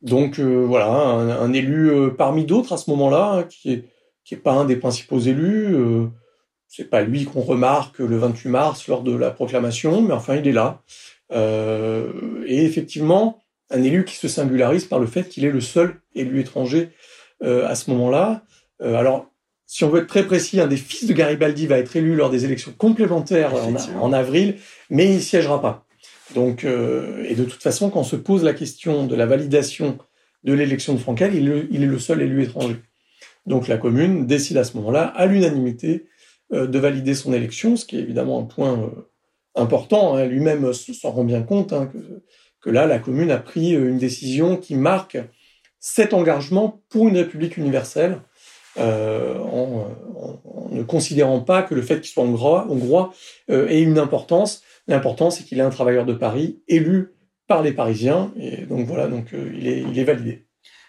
[0.00, 3.84] Donc euh, voilà, un, élu euh, parmi d'autres à ce moment-là, hein, qui est
[4.24, 5.76] qui est pas un des principaux élus.
[6.68, 10.46] c'est pas lui qu'on remarque le 28 mars lors de la proclamation, mais enfin il
[10.46, 10.82] est là.
[11.32, 16.40] et effectivement, un élu qui se singularise par le fait qu'il est le seul élu
[16.40, 16.90] étranger
[17.42, 18.44] à ce moment-là.
[18.80, 19.29] alors
[19.72, 22.28] si on veut être très précis, un des fils de Garibaldi va être élu lors
[22.28, 23.52] des élections complémentaires
[24.00, 24.56] en, avril,
[24.90, 25.86] mais il siégera pas.
[26.34, 29.96] Donc, euh, et de toute façon, quand on se pose la question de la validation
[30.42, 32.78] de l'élection de Frankel, il, est le seul élu étranger.
[33.46, 36.08] Donc la commune décide à ce moment-là, à l'unanimité,
[36.52, 39.08] euh, de valider son élection, ce qui est évidemment un point euh,
[39.54, 40.16] important.
[40.16, 40.26] Hein.
[40.26, 42.24] Lui-même s'en rend bien compte hein, que,
[42.60, 45.16] que, là, la commune a pris une décision qui marque
[45.78, 48.18] cet engagement pour une république universelle
[48.78, 49.88] euh, en,
[50.70, 53.12] ne considérant pas que le fait qu'il soit hongrois, hongrois
[53.50, 54.62] euh, ait une importance.
[54.86, 57.14] L'important, c'est qu'il est un travailleur de Paris élu
[57.48, 60.46] par les Parisiens, et donc voilà, donc euh, il, est, il est validé.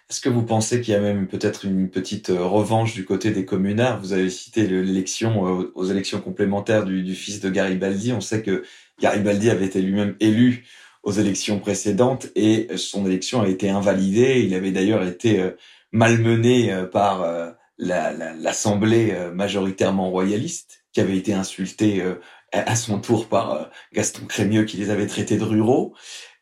[0.09, 3.45] Est-ce que vous pensez qu'il y a même peut-être une petite revanche du côté des
[3.45, 3.99] communards?
[3.99, 8.11] Vous avez cité l'élection aux élections complémentaires du, du, fils de Garibaldi.
[8.11, 8.63] On sait que
[8.99, 10.65] Garibaldi avait été lui-même élu
[11.03, 14.41] aux élections précédentes et son élection a été invalidée.
[14.45, 15.51] Il avait d'ailleurs été
[15.93, 22.15] malmené par l'Assemblée euh, majoritairement royaliste, qui avait été insultée euh,
[22.51, 25.93] à son tour par euh, Gaston Crémieux qui les avait traités de ruraux.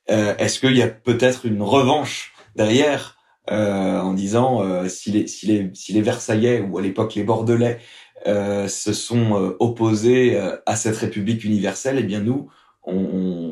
[0.07, 3.15] Est-ce qu'il y a peut-être une revanche derrière
[3.47, 7.77] en disant si, les, si, les, si les Versaillais ou à l'époque les Bordelais
[8.25, 12.49] se sont opposés à cette République universelle, eh bien nous,
[12.81, 12.95] on,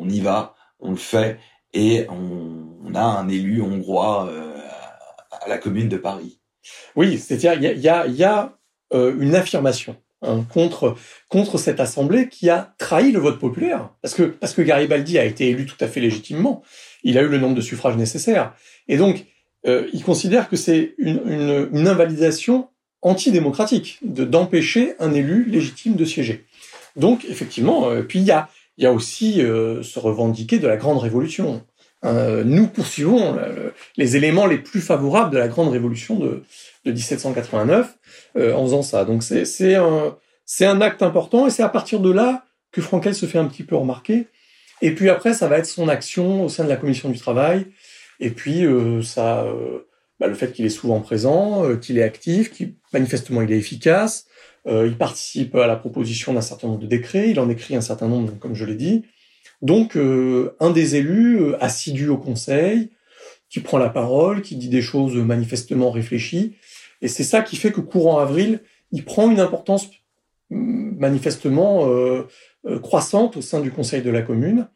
[0.01, 1.39] on y va, on le fait
[1.73, 4.27] et on, on a un élu hongrois
[5.29, 6.39] à la commune de Paris.
[6.95, 8.57] Oui, c'est-à-dire il y a,
[8.93, 14.61] euh, une affirmation hein, contre cette assemblée qui a trahi le vote populaire parce que
[14.61, 16.63] Garibaldi a été élu tout à fait légitimement,
[17.03, 18.53] il a eu le nombre de suffrages nécessaires
[18.87, 19.25] et donc
[19.65, 22.69] euh, il considère que c'est une, invalidation
[23.01, 26.45] antidémocratique de d'empêcher un élu légitime de siéger.
[26.95, 30.77] Donc effectivement, euh, puis il y a il y a aussi se revendiquer de la
[30.77, 31.63] grande révolution.
[32.05, 33.37] Euh, nous poursuivons
[33.97, 36.43] les éléments les plus favorables de la grande révolution de,
[36.85, 37.97] de 1789
[38.37, 39.03] euh, en faisant ça.
[39.03, 40.15] Donc c'est un,
[40.61, 43.63] un acte important et c'est à partir de là que Frankel se fait un petit
[43.63, 44.27] peu remarquer.
[44.81, 47.65] Et puis après, ça va être son action au sein de la commission du travail.
[48.19, 49.45] Et puis euh, ça,
[50.19, 54.27] bah, le fait qu'il est souvent présent, qu'il est actif, qu'il manifestement il est efficace.
[54.67, 57.31] il participe à la proposition d'un certain nombre de décrets.
[57.31, 59.03] Il en écrit un certain nombre, comme je l'ai dit.
[59.61, 62.91] Donc, euh, un des élus euh, assidu au conseil,
[63.49, 66.55] qui prend la parole, qui dit des choses manifestement réfléchies.
[67.01, 69.87] Et c'est ça qui fait que courant avril, il prend une importance
[70.49, 72.27] mm, manifestement euh,
[72.81, 74.67] croissante au sein du conseil de la commune.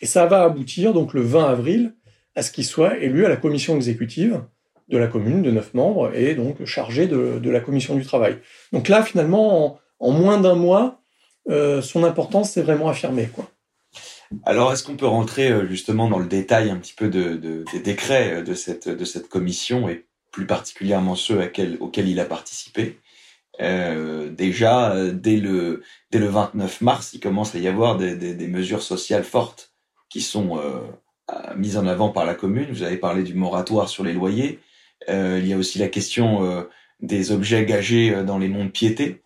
[0.00, 1.94] Et ça va aboutir, donc le 20 avril,
[2.36, 4.44] à ce qu'il soit élu à la commission exécutive
[4.88, 8.38] de la commune de neuf membres et donc chargé de, la commission du travail.
[8.72, 11.00] Donc là, finalement, en, moins d'un mois,
[11.48, 13.28] son importance s'est vraiment affirmée.
[13.34, 13.50] Quoi.
[14.44, 17.80] Alors, est-ce qu'on peut rentrer euh, justement dans le détail un petit peu de, des
[17.80, 21.40] décrets euh, de cette, de cette commission et plus particulièrement ceux
[21.80, 23.00] auxquels il a participé?
[23.60, 28.16] Euh, Déjà, euh, dès le, dès le 29 mars, il commence à y avoir des,
[28.16, 29.72] des, des mesures sociales fortes
[30.10, 30.58] qui sont
[31.54, 32.68] mises en avant par la commune.
[32.70, 34.58] Vous avez parlé du moratoire sur les loyers.
[35.06, 36.66] il y a aussi la question
[37.00, 39.20] des objets gagés dans les noms de piété.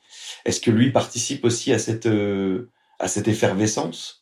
[0.44, 2.08] Est-ce que lui participe aussi à cette,
[2.98, 4.21] à cette effervescence?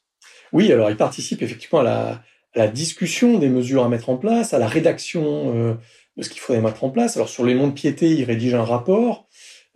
[0.52, 2.22] Oui, alors il participe effectivement à
[2.54, 5.74] la, discussion des mesures à mettre en place, à la rédaction euh,
[6.16, 7.16] de ce qu'il faudrait mettre en place.
[7.16, 9.28] Alors sur les monts de piété, il rédige un rapport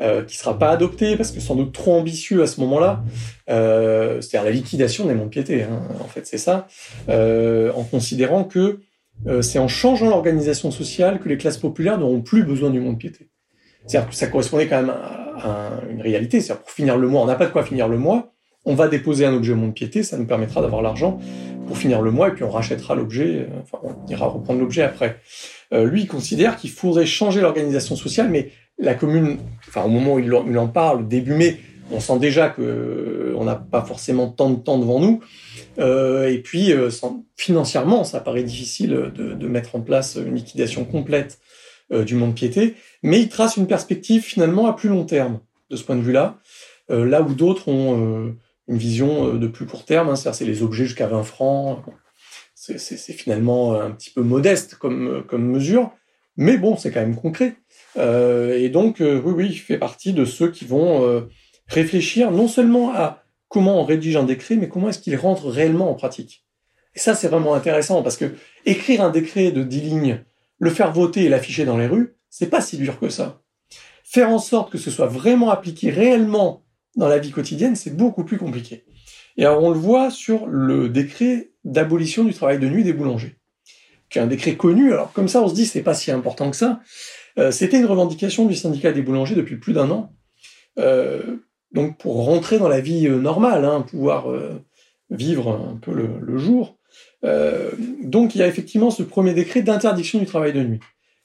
[0.03, 3.05] euh, qui sera pas adopté parce que sans doute trop ambitieux à ce moment-là.
[3.49, 6.67] Euh, C'est-à-dire la liquidation des monts de piété, hein, en fait, c'est ça,
[7.09, 8.81] euh, en considérant que
[9.29, 12.93] euh, c'est en changeant l'organisation sociale que les classes populaires n'auront plus besoin du mont
[12.93, 13.29] de piété.
[13.87, 16.41] C'est-à-dire que ça correspondait quand même à, à une réalité.
[16.41, 18.34] C'est-à-dire pour finir le mois, on n'a pas de quoi finir le mois
[18.65, 21.19] on va déposer un objet monde piété, ça nous permettra d'avoir l'argent
[21.67, 24.83] pour finir le mois et puis on rachètera l'objet, euh, enfin on ira reprendre l'objet
[24.83, 25.21] après.
[25.73, 30.15] Euh, lui, il considère qu'il faudrait changer l'organisation sociale, mais la commune, enfin au moment
[30.15, 31.59] où il en, parle, début mai,
[31.91, 35.21] on sent déjà que euh, on n'a pas forcément tant de temps devant nous.
[35.79, 36.91] Euh, et puis, euh,
[37.37, 41.39] financièrement, ça paraît difficile de, de, mettre en place une liquidation complète
[41.91, 42.77] du monde piété.
[43.03, 46.39] Mais il trace une perspective finalement à plus long terme de ce point de vue-là,
[46.89, 48.35] là où d'autres ont
[48.69, 50.09] une vision de plus court terme.
[50.09, 51.85] Hein, C'est-à-dire, c'est les objets jusqu'à 20 francs.
[52.55, 55.93] C'est finalement un petit peu modeste comme, comme mesure,
[56.37, 57.57] mais bon, c'est quand même concret.
[57.97, 61.27] et donc, oui, oui, il fait partie de ceux qui vont
[61.67, 65.89] réfléchir non seulement à comment on rédige un décret, mais comment est-ce qu'il rentre réellement
[65.91, 66.45] en pratique.
[66.95, 68.35] Et ça, c'est vraiment intéressant parce que
[68.67, 70.25] écrire un décret de 10 lignes,
[70.59, 73.43] le faire voter et l'afficher dans les rues, c'est pas si dur que ça.
[74.03, 76.64] Faire en sorte que ce soit vraiment appliqué réellement
[76.97, 78.85] dans la vie quotidienne, c'est beaucoup plus compliqué.
[79.37, 83.37] Et alors, on le voit sur le décret d'abolition du travail de nuit des boulangers,
[84.11, 84.93] qui est un décret connu.
[84.93, 86.81] Alors, comme ça, on se dit, c'est pas si important que ça.
[87.39, 90.13] Euh, C'était une revendication du syndicat des boulangers depuis plus d'un an.
[90.79, 91.39] Euh,
[91.73, 94.27] donc pour rentrer dans la vie euh, normale, hein, pouvoir
[95.11, 96.79] vivre un peu le, jour.
[97.25, 97.71] Euh,
[98.03, 100.81] donc il y a effectivement ce premier décret d'interdiction du travail de nuit.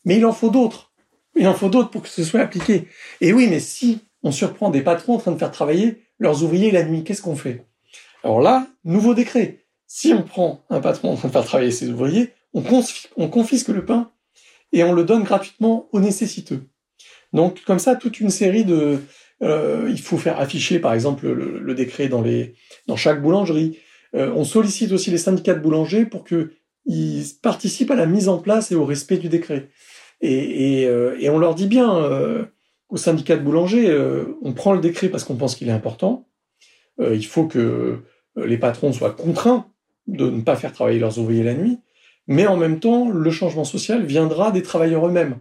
[0.05, 0.91] Mais il en faut d'autres.
[1.35, 2.87] Il en faut d'autres pour que ce soit appliqué.
[3.21, 6.71] Et oui, mais si on surprend des patrons en train de faire travailler leurs ouvriers
[6.71, 7.65] la nuit, qu'est-ce qu'on fait?
[8.23, 9.65] Alors là, nouveau décret.
[9.87, 12.63] Si on prend un patron en train de faire travailler ses ouvriers, on,
[13.17, 14.11] on confisque le pain
[14.71, 16.63] et on le donne gratuitement aux nécessiteux.
[17.33, 18.99] Donc comme ça, toute une série de,
[19.41, 22.55] euh, il faut faire afficher, par exemple, le, décret dans, les,
[22.87, 23.79] dans chaque boulangerie.
[24.15, 28.39] Euh, on sollicite aussi les syndicats de boulangers pour qu'ils participent à la mise en
[28.39, 29.69] place et au respect du décret.
[30.21, 32.47] Et, et, euh, et on leur dit bien
[32.89, 33.95] euh, aux syndicats de boulangers,
[34.41, 36.27] on prend le décret parce qu'on pense qu'il est important.
[36.99, 37.99] il faut que
[38.35, 39.67] les patrons soient contraints
[40.07, 41.79] de ne pas faire travailler leurs ouvriers la nuit.
[42.27, 45.37] Mais en même temps, le changement social viendra des travailleurs eux-mêmes.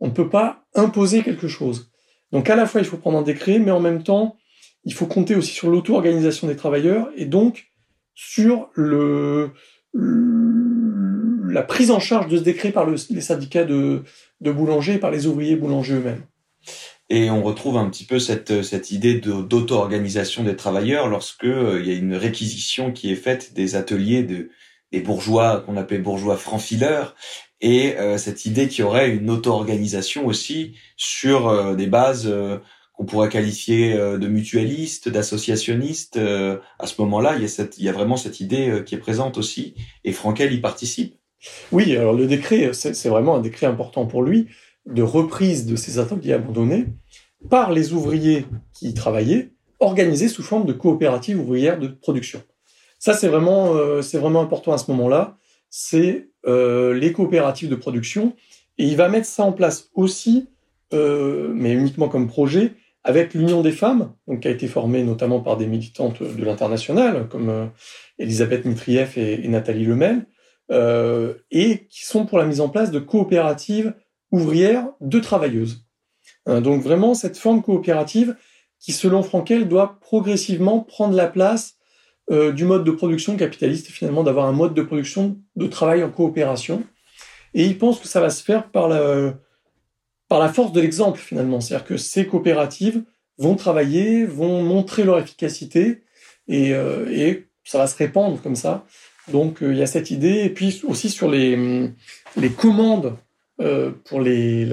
[0.00, 1.90] On ne peut pas imposer quelque chose.
[2.32, 4.36] Donc à la fois, il faut prendre un décret, mais en même temps,
[4.84, 7.72] il faut compter aussi sur l'auto-organisation des travailleurs et donc
[8.14, 9.50] sur le,
[9.94, 14.02] la prise en charge de ce décret par les syndicats de,
[14.40, 16.22] de boulangers et par les ouvriers boulangers eux-mêmes.
[17.08, 21.88] Et on retrouve un petit peu cette, cette idée d'auto-organisation des travailleurs lorsque euh, il
[21.88, 24.50] y a une réquisition qui est faite des ateliers de,
[24.90, 27.14] des bourgeois qu'on appelle bourgeois francs-fileurs
[27.60, 32.32] et euh, cette idée qu'il y aurait une auto-organisation aussi sur euh, des bases
[32.92, 36.16] qu'on pourrait qualifier de mutualistes, d'associationnistes.
[36.16, 39.36] à ce moment-là, il y a il y a vraiment cette idée qui est présente
[39.36, 41.14] aussi, et Frankel y participe.
[41.72, 44.48] Oui, alors le décret, c'est vraiment un décret important pour lui
[44.86, 46.86] de reprise de ces ateliers abandonnés
[47.50, 52.42] par les ouvriers qui y travaillaient, organisés sous forme de coopératives ouvrières de production.
[52.98, 55.36] Ça, c'est vraiment, c'est vraiment important à ce moment-là.
[55.68, 58.34] C'est euh, les coopératives de production.
[58.78, 60.48] Et il va mettre ça en place aussi,
[60.92, 62.72] euh, mais uniquement comme projet,
[63.04, 67.28] avec l'Union des femmes, donc qui a été formée notamment par des militantes de l'international,
[67.28, 67.66] comme euh,
[68.18, 70.26] Elisabeth Mitrieff et, Nathalie Lemel,
[70.70, 73.94] euh, et qui sont pour la mise en place de coopératives
[74.30, 75.84] ouvrières de travailleuses.
[76.46, 78.36] Hein, donc vraiment cette forme coopérative
[78.80, 81.76] qui, selon Frankel, doit progressivement prendre la place
[82.30, 86.10] euh, du mode de production capitaliste, finalement, d'avoir un mode de production de travail en
[86.10, 86.82] coopération.
[87.54, 89.34] Et il pense que ça va se faire par la,
[90.28, 91.60] par la force de l'exemple, finalement.
[91.60, 93.04] C'est-à-dire que ces coopératives
[93.38, 96.02] vont travailler, vont montrer leur efficacité,
[96.48, 97.34] et, euh,
[97.64, 98.84] ça va se répandre comme ça.
[99.32, 101.90] Donc euh, il y a cette idée, et puis aussi sur les,
[102.36, 103.16] les commandes
[103.60, 104.64] euh, pour les,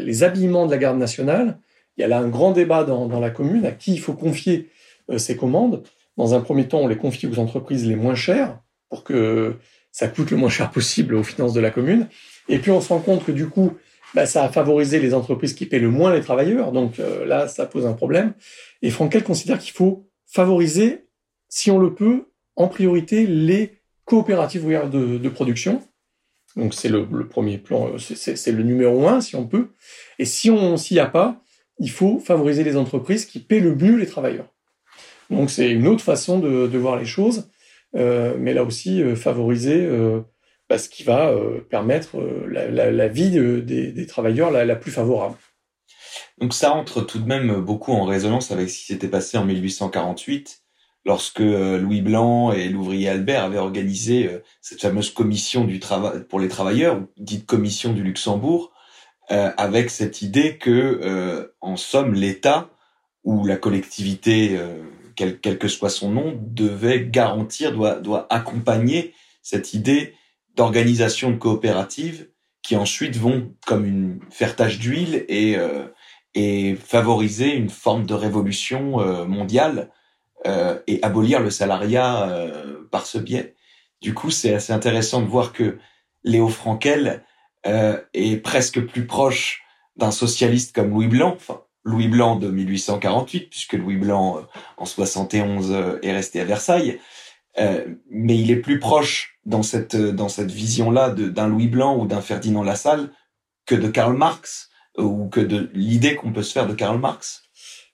[0.00, 1.58] les habillements de la garde nationale,
[1.96, 4.14] il y a là un grand débat dans, dans la commune à qui il faut
[4.14, 4.70] confier
[5.18, 5.82] ces commandes.
[6.16, 9.56] Dans un premier temps, on les confie aux entreprises les moins chères pour que
[9.90, 12.08] ça coûte le moins cher possible aux finances de la commune.
[12.48, 13.72] Et puis on se rend compte que du coup,
[14.14, 16.72] bah, ça a favorisé les entreprises qui paient le moins les travailleurs.
[16.72, 18.34] Donc euh, là, ça pose un problème.
[18.80, 21.06] Et Frankel considère qu'il faut favoriser,
[21.48, 25.82] si on le peut, en priorité les coopératives ouvrières de, de production.
[26.56, 29.68] Donc c'est le, premier plan, euh, c'est le numéro un si on peut.
[30.18, 31.40] Et si on s'y a pas,
[31.78, 34.48] il faut favoriser les entreprises qui paient le mieux les travailleurs.
[35.30, 37.50] Donc c'est une autre façon de, voir les choses,
[37.96, 39.88] euh, mais là aussi euh, favoriser
[40.68, 41.34] bah, ce qui va
[41.70, 45.36] permettre la, vie de, des, des, travailleurs la, la, plus favorable.
[46.38, 49.44] Donc ça entre tout de même beaucoup en résonance avec ce qui s'était passé en
[49.46, 50.61] 1848,
[51.04, 56.48] lorsque Louis Blanc et l'ouvrier Albert avaient organisé cette fameuse commission du travail pour les
[56.48, 58.72] travailleurs, dite commission du Luxembourg,
[59.28, 62.70] avec cette idée que, en somme, l'État
[63.24, 64.58] ou la collectivité
[65.16, 70.14] quel, quel, que soit son nom, devait garantir, doit, doit accompagner cette idée
[70.56, 72.28] d'organisation coopérative
[72.62, 75.86] qui ensuite vont comme une faire tache d'huile et, euh,
[76.34, 79.90] et favoriser une forme de révolution euh, mondiale
[80.46, 83.54] euh, et abolir le salariat euh, par ce biais.
[84.00, 85.78] Du coup, c'est assez intéressant de voir que
[86.24, 87.24] Léo Frankel
[87.64, 89.62] est presque plus proche
[89.94, 94.42] d'un socialiste comme Louis Blanc, enfin, Louis Blanc de 1848, puisque Louis Blanc
[94.76, 95.70] en 71
[96.02, 96.98] est resté à Versailles,
[97.56, 102.20] mais il est plus proche dans cette dans cette vision-là d'un Louis Blanc ou d'un
[102.20, 103.12] Ferdinand Lassalle
[103.66, 107.41] que de Karl Marx ou que de l'idée qu'on peut se faire de Karl Marx.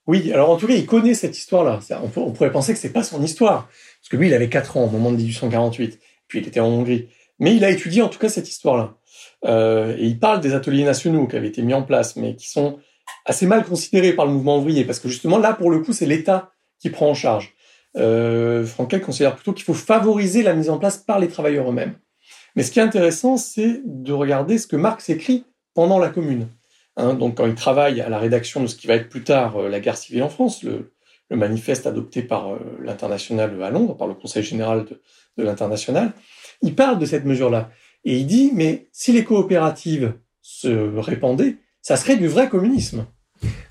[0.09, 1.81] Oui, alors en tout cas, il connaît cette histoire-là.
[2.17, 3.69] On, pourrait penser que c'est pas son histoire,
[4.01, 6.69] parce que lui, il avait 4 ans au moment de 1848, puis il était en
[6.69, 7.11] Hongrie.
[7.39, 8.97] Mais il a étudié en tout cas cette histoire-là.
[9.45, 12.49] Euh, et il parle des ateliers nationaux qui avaient été mis en place, mais qui
[12.49, 12.79] sont
[13.27, 16.07] assez mal considérés par le mouvement ouvrier, parce que justement là, pour le coup, c'est
[16.07, 17.55] l'État qui prend en charge.
[17.99, 21.99] Euh, Frankel considère plutôt qu'il faut favoriser la mise en place par les travailleurs eux-mêmes.
[22.57, 25.45] Mais ce qui est intéressant, c'est de regarder ce que Marx écrit
[25.75, 26.49] pendant la Commune.
[26.99, 29.57] Hein, donc quand il travaille à la rédaction de ce qui va être plus tard
[29.57, 30.93] euh, la guerre civile en France, le,
[31.31, 34.85] manifeste adopté par euh, l'international à Londres, par le Conseil général
[35.37, 36.13] de, l'international,
[36.63, 37.71] il parle de cette mesure-là.
[38.05, 43.07] Et il dit, mais si les coopératives se répandaient, ça serait du vrai communisme.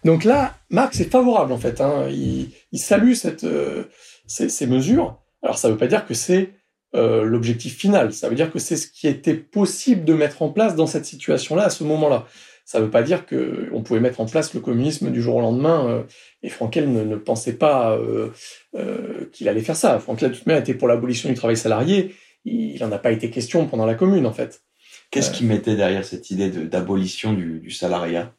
[0.05, 1.81] Donc là, Marx est favorable en fait.
[1.81, 2.07] Hein.
[2.09, 3.13] Il, salue
[3.43, 3.83] euh,
[4.27, 5.19] ces, mesures.
[5.41, 6.51] Alors ça ne veut pas dire que c'est
[6.93, 8.11] l'objectif final.
[8.11, 11.05] Ça veut dire que c'est ce qui était possible de mettre en place dans cette
[11.05, 12.25] situation-là à ce moment-là
[12.67, 15.39] ça ne veut pas dire qu'on pouvait mettre en place le communisme du jour au
[15.39, 15.87] lendemain.
[15.87, 16.03] Euh,
[16.43, 18.31] et Frankel ne, pensait pas euh,
[18.75, 19.97] euh, qu'il allait faire ça.
[19.99, 22.13] Frankel, de toute manière, était pour l'abolition du travail salarié.
[22.43, 24.63] Il n'en a pas été question pendant la Commune, en fait.
[25.11, 28.33] Qu'est-ce qui mettait derrière cette idée d'abolition du, du, salariat?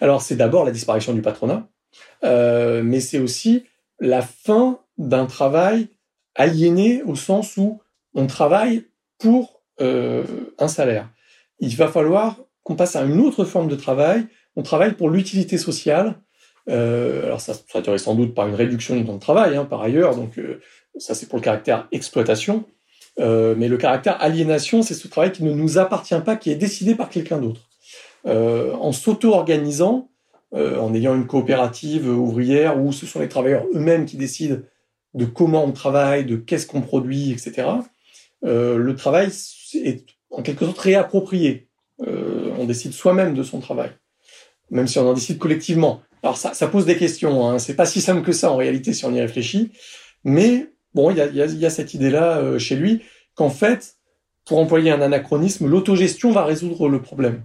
[0.00, 1.68] Alors, c'est d'abord la disparition du patronat,
[2.22, 3.64] mais c'est aussi
[3.98, 5.88] la fin d'un travail
[6.36, 7.82] aliéné au sens où
[8.14, 8.84] on travaille
[9.18, 11.10] pour un salaire.
[11.58, 14.26] Il va falloir qu'on passe à une autre forme de travail.
[14.56, 16.14] On travaille pour l'utilité sociale.
[16.68, 19.64] Euh, alors ça, ça traduirait sans doute par une réduction du temps de travail, hein,
[19.64, 20.14] par ailleurs.
[20.14, 20.60] Donc euh,
[20.98, 22.64] ça, c'est pour le caractère exploitation.
[23.20, 26.56] Euh, mais le caractère aliénation, c'est ce travail qui ne nous appartient pas, qui est
[26.56, 27.68] décidé par quelqu'un d'autre.
[28.26, 30.08] Euh, en s'auto-organisant,
[30.54, 34.58] euh, en ayant une coopérative ouvrière où ce sont les travailleurs eux-mêmes qui décident
[35.14, 37.68] de comment on travaille, de qu'est-ce qu'on produit, etc.
[38.42, 39.30] le travail
[39.74, 41.68] est en quelque sorte réapproprié.
[42.06, 43.90] Euh, on décide soi-même de son travail,
[44.70, 46.02] même si on en décide collectivement.
[46.22, 47.48] Alors ça, ça pose des questions.
[47.48, 47.58] Hein.
[47.58, 49.72] C'est pas si simple que ça en réalité si on y réfléchit.
[50.24, 53.02] Mais bon, il y a, cette idée-là euh, chez lui
[53.34, 53.96] qu'en fait,
[54.44, 57.44] pour employer un anachronisme, l'autogestion va résoudre le problème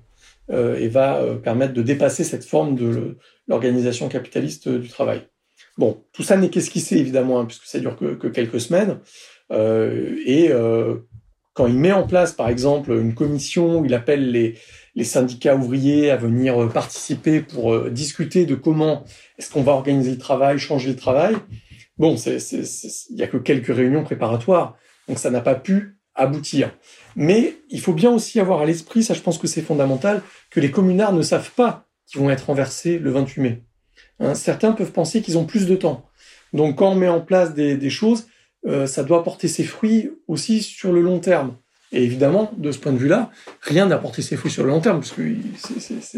[0.52, 3.18] euh, et va permettre de dépasser cette forme de
[3.48, 5.28] l'organisation capitaliste du travail.
[5.78, 9.00] Bon, tout ça n'est qu'esquissé évidemment, hein, puisque ça dure que, que quelques semaines.
[9.52, 10.52] et
[11.58, 16.12] quand il met en place, par exemple, une commission où il appelle les, syndicats ouvriers
[16.12, 19.04] à venir euh, participer pour euh, discuter de comment
[19.40, 21.36] est-ce qu'on va organiser le travail, changer le travail,
[21.98, 26.72] bon, il n'y a que quelques réunions préparatoires, donc ça n'a pas pu aboutir.
[27.16, 30.60] Mais il faut bien aussi avoir à l'esprit, ça je pense que c'est fondamental, que
[30.60, 33.64] les communards ne savent pas qu'ils vont être renversés le 28 mai.
[34.20, 36.08] Hein, certains peuvent penser qu'ils ont plus de temps.
[36.54, 38.28] Donc quand on met en place des, choses,
[38.86, 41.56] ça doit porter ses fruits aussi sur le long terme.
[41.92, 44.82] Et évidemment, de ce point de vue-là, rien n'a porté ses fruits sur le long
[44.82, 45.24] terme, parce que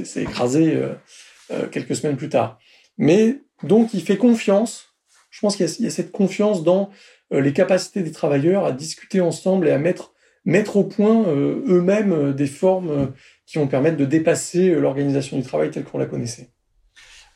[0.03, 0.93] c'est écrasé euh,
[1.51, 2.59] euh, quelques semaines plus tard.
[2.97, 4.95] Mais donc, il fait confiance.
[5.29, 6.89] Je pense qu'il y, y, a cette confiance dans
[7.31, 10.13] les capacités des travailleurs à discuter ensemble et à mettre,
[10.45, 13.13] mettre au point eux-mêmes des formes
[13.45, 16.49] qui vont permettre de dépasser l'organisation du travail telle qu'on la connaissait.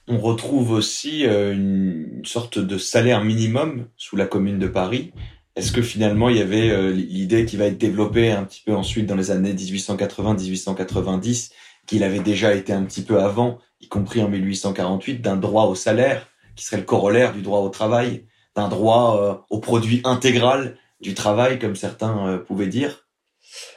[0.07, 5.13] On retrouve aussi euh, une sorte de salaire minimum sous la commune de Paris.
[5.55, 8.73] Est-ce que finalement il y avait euh, l'idée qui va être développée un petit peu
[8.73, 11.51] ensuite dans les années 1880-1890,
[11.87, 15.75] qu'il avait déjà été un petit peu avant, y compris en 1848, d'un droit au
[15.75, 20.77] salaire qui serait le corollaire du droit au travail, d'un droit euh, au produit intégral
[20.99, 23.07] du travail, comme certains pouvaient dire?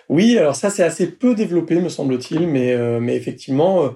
[0.08, 3.92] Oui, alors ça c'est assez peu développé, me semble-t-il, mais, mais effectivement,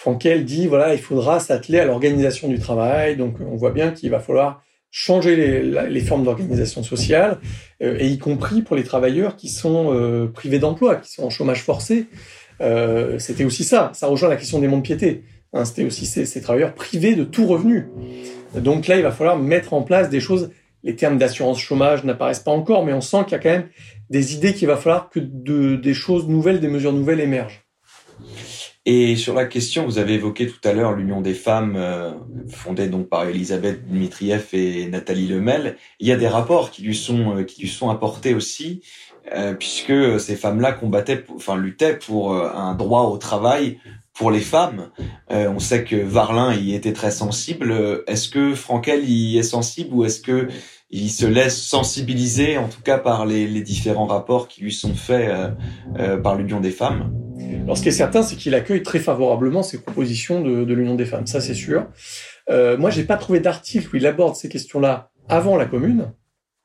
[0.00, 3.18] Frankel dit voilà, il faudra s'atteler à l'organisation du travail.
[3.18, 7.38] Donc, on voit bien qu'il va falloir changer les, formes d'organisation sociale,
[7.82, 11.28] euh, et y compris pour les travailleurs qui sont euh, privés d'emploi, qui sont en
[11.28, 12.06] chômage forcé.
[12.62, 13.90] Euh, c'était aussi ça.
[13.92, 15.22] Ça rejoint la question des mondes piétés.
[15.52, 17.88] Hein, C'était aussi ces, travailleurs privés de tout revenu.
[18.54, 20.50] Donc là, il va falloir mettre en place des choses.
[20.82, 23.68] Les termes d'assurance chômage n'apparaissent pas encore, mais on sent qu'il y a quand même
[24.08, 27.66] des idées qu'il va falloir que de, des choses nouvelles, des mesures nouvelles émergent.
[28.86, 32.12] Et sur la question, vous avez évoqué tout à l'heure l'Union des femmes, euh,
[32.48, 35.76] fondée donc par Elisabeth Dmitriev et Nathalie Lemel.
[35.98, 38.80] Il y a des rapports qui lui sont euh, qui lui sont apportés aussi,
[39.34, 43.78] euh, puisque ces femmes-là combattaient, enfin luttaient pour un droit au travail
[44.14, 44.90] pour les femmes.
[45.28, 48.02] on sait que Varlin y était très sensible.
[48.06, 50.48] Est-ce que Frankel y est sensible ou est-ce que
[50.90, 54.94] il se laisse sensibiliser, en tout cas par les, les différents rapports qui lui sont
[54.94, 55.30] faits
[56.22, 57.12] par l'Union des femmes
[57.62, 60.96] Alors, ce qui est certain, c'est qu'il accueille très favorablement ces propositions de, de l'Union
[60.96, 61.86] des femmes, ça c'est sûr.
[62.50, 66.12] Euh, moi, j'ai pas trouvé d'article où il aborde ces questions-là avant la commune.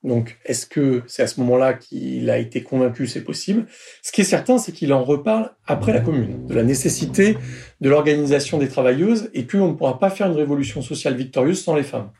[0.03, 3.65] Donc, est-ce que c'est à ce moment-là qu'il a été convaincu, c'est possible?
[4.03, 7.38] Ce qui est certain, c'est qu'il en reparle après la commune, de la nécessité
[7.82, 11.76] de l'organisation des travailleuses et qu'on ne pourra pas faire une révolution sociale victorieuse sans
[11.76, 12.11] les femmes.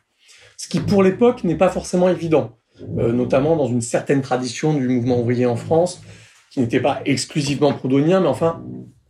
[0.58, 2.58] Ce qui, pour l'époque, n'est pas forcément évident,
[2.97, 6.01] euh, notamment dans une certaine tradition du mouvement ouvrier en France,
[6.51, 8.64] qui n'était pas exclusivement proudhonien, mais enfin,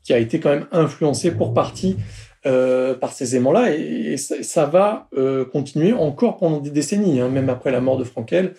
[0.04, 1.98] qui a été quand même influencé pour partie
[2.46, 7.28] euh, par ces aimants-là, et, ça, va euh, continuer encore pendant des décennies, hein.
[7.28, 8.54] même après la mort de Frankel.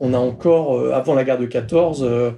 [0.00, 2.34] On a encore, euh, avant la guerre de 14,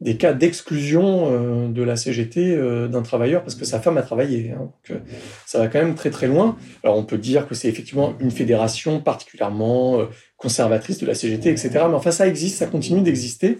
[0.00, 2.54] des cas d'exclusion de la CGT
[2.88, 4.50] d'un travailleur parce que sa femme a travaillé.
[4.50, 4.70] Hein.
[4.90, 5.00] Donc,
[5.46, 6.56] ça va quand même très très loin.
[6.84, 10.00] Alors on peut dire que c'est effectivement une fédération particulièrement
[10.36, 11.70] conservatrice de la CGT, etc.
[11.88, 13.58] Mais enfin ça existe, ça continue d'exister.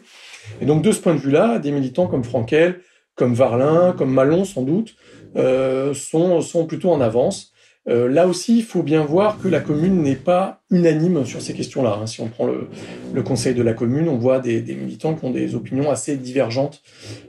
[0.61, 2.81] Et donc de ce point de vue-là, des militants comme Frankel,
[3.15, 4.95] comme Varlin, comme Malon sans doute,
[5.37, 7.53] euh, sont, sont plutôt en avance.
[7.89, 11.55] Euh, là aussi, il faut bien voir que la commune n'est pas unanime sur ces
[11.55, 11.99] questions-là.
[12.01, 12.07] Hein.
[12.07, 12.69] Si on prend le,
[13.13, 16.17] le, conseil de la commune, on voit des, des, militants qui ont des opinions assez
[16.17, 16.83] divergentes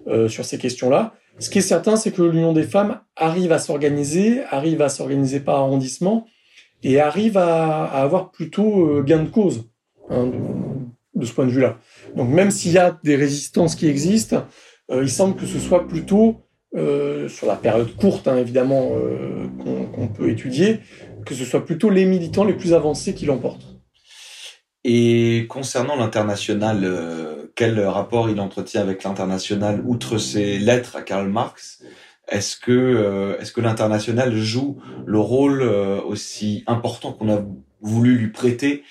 [0.07, 1.13] euh, sur ces questions-là.
[1.39, 5.39] Ce qui est certain, c'est que l'Union des femmes arrive à s'organiser, arrive à s'organiser
[5.39, 6.25] par arrondissement
[6.81, 9.69] et arrive à, à avoir plutôt euh, gain de cause
[10.09, 11.77] hein, de, de, ce point de vue-là.
[12.15, 14.45] Donc même s'il y a des résistances qui existent,
[14.89, 19.47] euh, il semble que ce soit plutôt euh, sur la période courte, hein, évidemment, euh,
[19.95, 20.79] qu'on peut étudier,
[21.25, 23.65] que ce soit plutôt les militants les plus avancés qui l'emportent.
[24.83, 31.29] Et concernant l'international, euh, quel rapport il entretient avec l'international, outre ses lettres à Karl
[31.29, 31.83] Marx?
[32.27, 37.45] Est-ce que, est-ce que l'international joue le rôle aussi important qu'on a
[37.79, 38.83] voulu lui prêter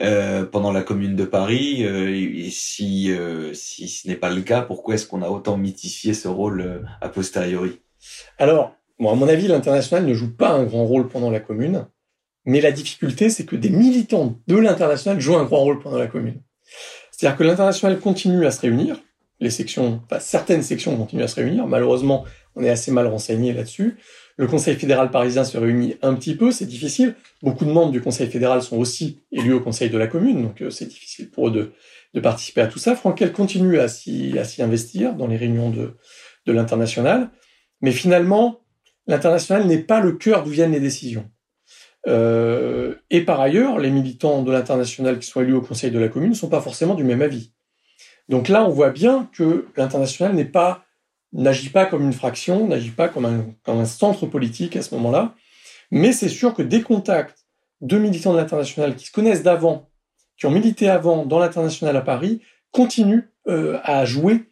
[0.00, 1.84] euh, pendant la Commune de Paris.
[1.84, 6.14] Euh, si, euh, si ce n'est pas le cas, pourquoi est-ce qu'on a autant mythifié
[6.14, 7.80] ce rôle a posteriori?
[8.38, 11.86] Alors, bon, à mon avis, l'international ne joue pas un grand rôle pendant la Commune.
[12.44, 16.06] Mais la difficulté, c'est que des militants de l'international jouent un grand rôle pendant la
[16.06, 16.40] Commune.
[17.10, 18.98] C'est-à-dire que l'international continue à se réunir.
[19.40, 21.66] Les sections, enfin, certaines sections continuent à se réunir.
[21.66, 22.24] Malheureusement,
[22.56, 23.98] on est assez mal renseigné là-dessus.
[24.36, 27.14] Le Conseil fédéral parisien se réunit un petit peu, c'est difficile.
[27.42, 30.62] Beaucoup de membres du Conseil fédéral sont aussi élus au Conseil de la commune, donc
[30.62, 31.72] euh, c'est difficile pour eux
[32.14, 32.94] de, participer à tout ça.
[32.94, 35.96] Frankel continue à s'y, investir dans les réunions de,
[36.46, 37.30] de l'international,
[37.80, 38.60] mais finalement,
[39.06, 41.30] l'international n'est pas le cœur d'où viennent les décisions.
[42.08, 46.08] Euh, et par ailleurs, les militants de l'international qui sont élus au Conseil de la
[46.08, 47.52] commune ne sont pas forcément du même avis.
[48.28, 50.84] Donc là, on voit bien que l'international n'est pas
[51.32, 54.94] n'agit pas comme une fraction, n'agit pas comme un, comme un centre politique à ce
[54.94, 55.34] moment-là.
[55.90, 57.46] Mais c'est sûr que des contacts
[57.80, 59.88] de militants de l'international qui se connaissent d'avant,
[60.38, 64.44] qui ont milité avant dans l'international à Paris, continuent euh, à jouer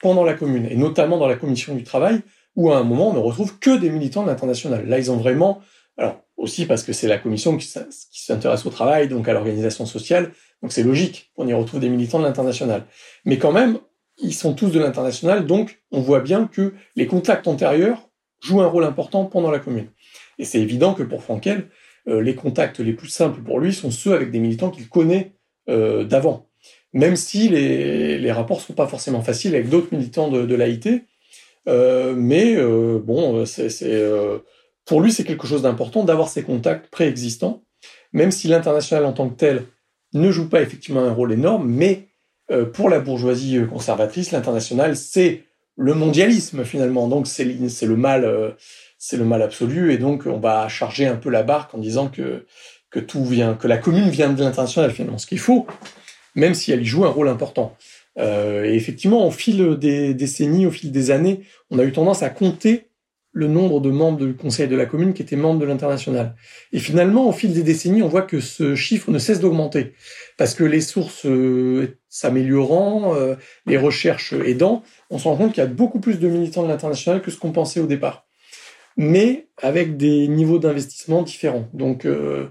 [0.00, 2.22] pendant la commune, et notamment dans la commission du travail,
[2.56, 4.86] où à un moment on ne retrouve que des militants de l'international.
[4.86, 5.60] Là, ils ont vraiment,
[5.96, 7.70] alors aussi parce que c'est la commission qui
[8.10, 12.18] s'intéresse au travail, donc à l'organisation sociale, donc c'est logique qu'on y retrouve des militants
[12.18, 12.84] de l'international.
[13.24, 13.78] Mais quand même,
[14.22, 18.08] ils sont tous de l'international, donc on voit bien que les contacts antérieurs
[18.40, 19.88] jouent un rôle important pendant la commune.
[20.38, 21.68] Et c'est évident que pour Frankel,
[22.08, 25.34] euh, les contacts les plus simples pour lui sont ceux avec des militants qu'il connaît
[25.68, 26.48] euh, d'avant.
[26.92, 31.06] Même si les, rapports ne sont pas forcément faciles avec d'autres militants de, de l'AIT,
[31.68, 32.56] euh, mais
[33.00, 33.44] bon,
[34.84, 37.64] pour lui c'est quelque chose d'important d'avoir ces contacts préexistants,
[38.12, 39.64] même si l'international en tant que tel
[40.12, 42.08] ne joue pas effectivement un rôle énorme, mais
[42.72, 45.44] pour la bourgeoisie euh, conservatrice, l'international, c'est
[45.76, 47.08] le mondialisme finalement.
[47.08, 48.50] Donc c'est le mal, euh,
[48.98, 52.08] c'est le mal absolu, et donc on va charger un peu la barque en disant
[52.08, 52.46] que
[52.90, 55.18] que tout vient, que la commune vient de l'international finalement.
[55.18, 55.66] Ce qu'il faut,
[56.34, 57.74] même si elle y joue un rôle important.
[58.18, 61.40] Euh, et effectivement, au fil des décennies, au fil des années,
[61.70, 62.88] on a eu tendance à compter
[63.32, 66.36] le nombre de membres du conseil de la commune qui étaient membres de l'international.
[66.72, 69.94] Et finalement, au fil des décennies, on voit que ce chiffre ne cesse d'augmenter
[70.36, 73.34] parce que les sources euh, s'améliorant, euh,
[73.66, 76.68] les recherches aidant, on se rend compte qu'il y a beaucoup plus de militants de
[76.68, 78.26] l'international que ce qu'on pensait au départ,
[78.96, 81.68] mais avec des niveaux d'investissement différents.
[81.72, 82.48] Donc, euh,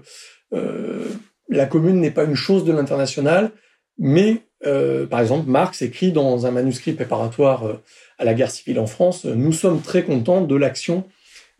[0.52, 1.06] euh
[1.48, 3.50] la commune n'est pas une chose de l'international,
[3.98, 7.80] mais euh, par exemple, Marx écrit dans un manuscrit préparatoire
[8.18, 11.04] à la guerre civile en France, nous sommes très contents de l'action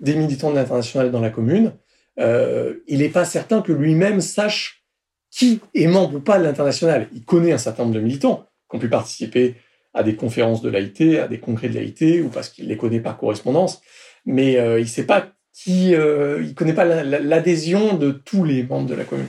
[0.00, 1.72] des militants de l'international dans la commune.
[2.18, 4.84] Euh, il n'est pas certain que lui-même sache
[5.30, 7.08] qui est membre ou pas de l'international.
[7.14, 9.54] Il connaît un certain nombre de militants qui ont pu participer
[9.94, 13.00] à des conférences de l'AIT, à des congrès de l'AIT, ou parce qu'il les connaît
[13.00, 13.80] par correspondance.
[14.24, 19.04] mais il sait pas qui, il connaît pas l'adhésion de tous les membres de la
[19.04, 19.26] commune.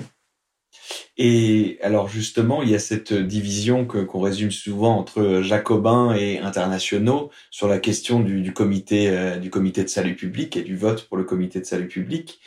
[1.18, 6.40] Et alors justement, il y a cette division que qu'on résume souvent entre jacobins et
[6.40, 10.76] internationaux sur la question du, du comité euh, du comité de salut public et du
[10.76, 12.40] vote pour le comité de salut public.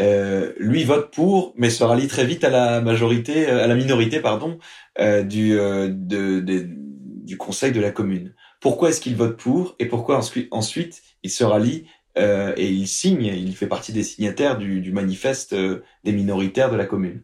[0.00, 3.74] Euh, lui vote pour, mais se rallie très vite à la majorité, euh, à la
[3.74, 4.58] minorité, pardon,
[4.98, 8.34] euh, du euh, du conseil de la commune.
[8.60, 11.86] Pourquoi est-ce qu'il vote pour et pourquoi ensuite, ensuite il se rallie
[12.16, 16.84] et il signe, il fait partie des signataires du, du manifeste des minoritaires de la
[16.84, 17.22] commune?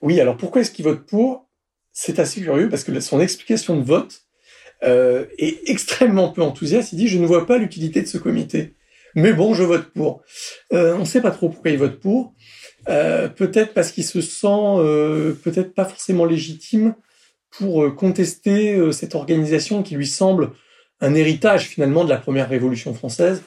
[0.00, 1.48] Oui, alors pourquoi est-ce qu'il vote pour
[1.92, 4.22] C'est assez curieux parce que son explication de vote
[4.84, 6.92] euh, est extrêmement peu enthousiaste.
[6.92, 8.74] Il dit je ne vois pas l'utilité de ce comité,
[9.16, 10.22] mais bon, je vote pour.
[10.72, 12.32] Euh, on ne sait pas trop pourquoi il vote pour.
[12.88, 16.94] Euh, peut-être parce qu'il se sent peut-être pas forcément légitime
[17.50, 20.52] pour contester cette organisation qui lui semble
[21.00, 23.42] un héritage finalement de la première révolution française,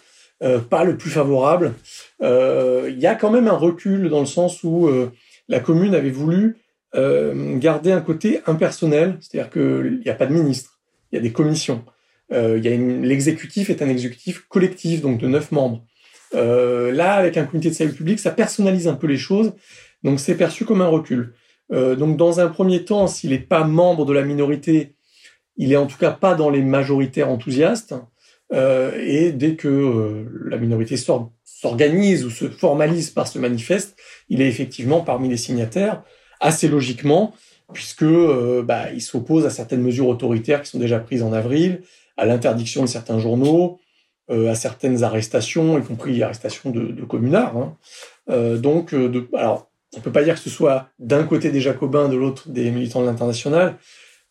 [0.69, 1.75] pas le plus favorable.
[2.21, 4.89] Il y a quand même un recul dans le sens où
[5.47, 6.57] la commune avait voulu
[6.93, 10.81] euh, garder un côté impersonnel, c'est-à-dire qu'il n'y a pas de ministre,
[11.11, 11.85] il y a des commissions.
[12.33, 15.85] Euh, L'exécutif est un exécutif collectif, donc de neuf membres.
[16.35, 19.53] Euh, là, avec un comité de salut public, ça personnalise un peu les choses,
[20.03, 21.33] donc c'est perçu comme un recul.
[21.69, 24.93] Donc dans un premier temps, s'il n'est pas membre de la minorité,
[25.55, 27.95] il est en tout cas pas dans les majoritaires enthousiastes.
[28.53, 31.31] Et dès que la minorité sort
[31.61, 33.95] s'organise ou se formalise par ce manifeste,
[34.29, 36.01] il est effectivement parmi les signataires,
[36.39, 37.35] assez logiquement,
[37.71, 41.83] puisque euh, bah, il s'oppose à certaines mesures autoritaires qui sont déjà prises en avril,
[42.17, 43.79] à l'interdiction de certains journaux,
[44.31, 47.55] euh, à certaines arrestations, y compris l'arrestation de, de communards.
[47.55, 47.77] Hein.
[48.31, 48.95] Euh, donc,
[49.35, 52.71] alors, on peut pas dire que ce soit d'un côté des jacobins, de l'autre des
[52.71, 53.77] militants de l'international,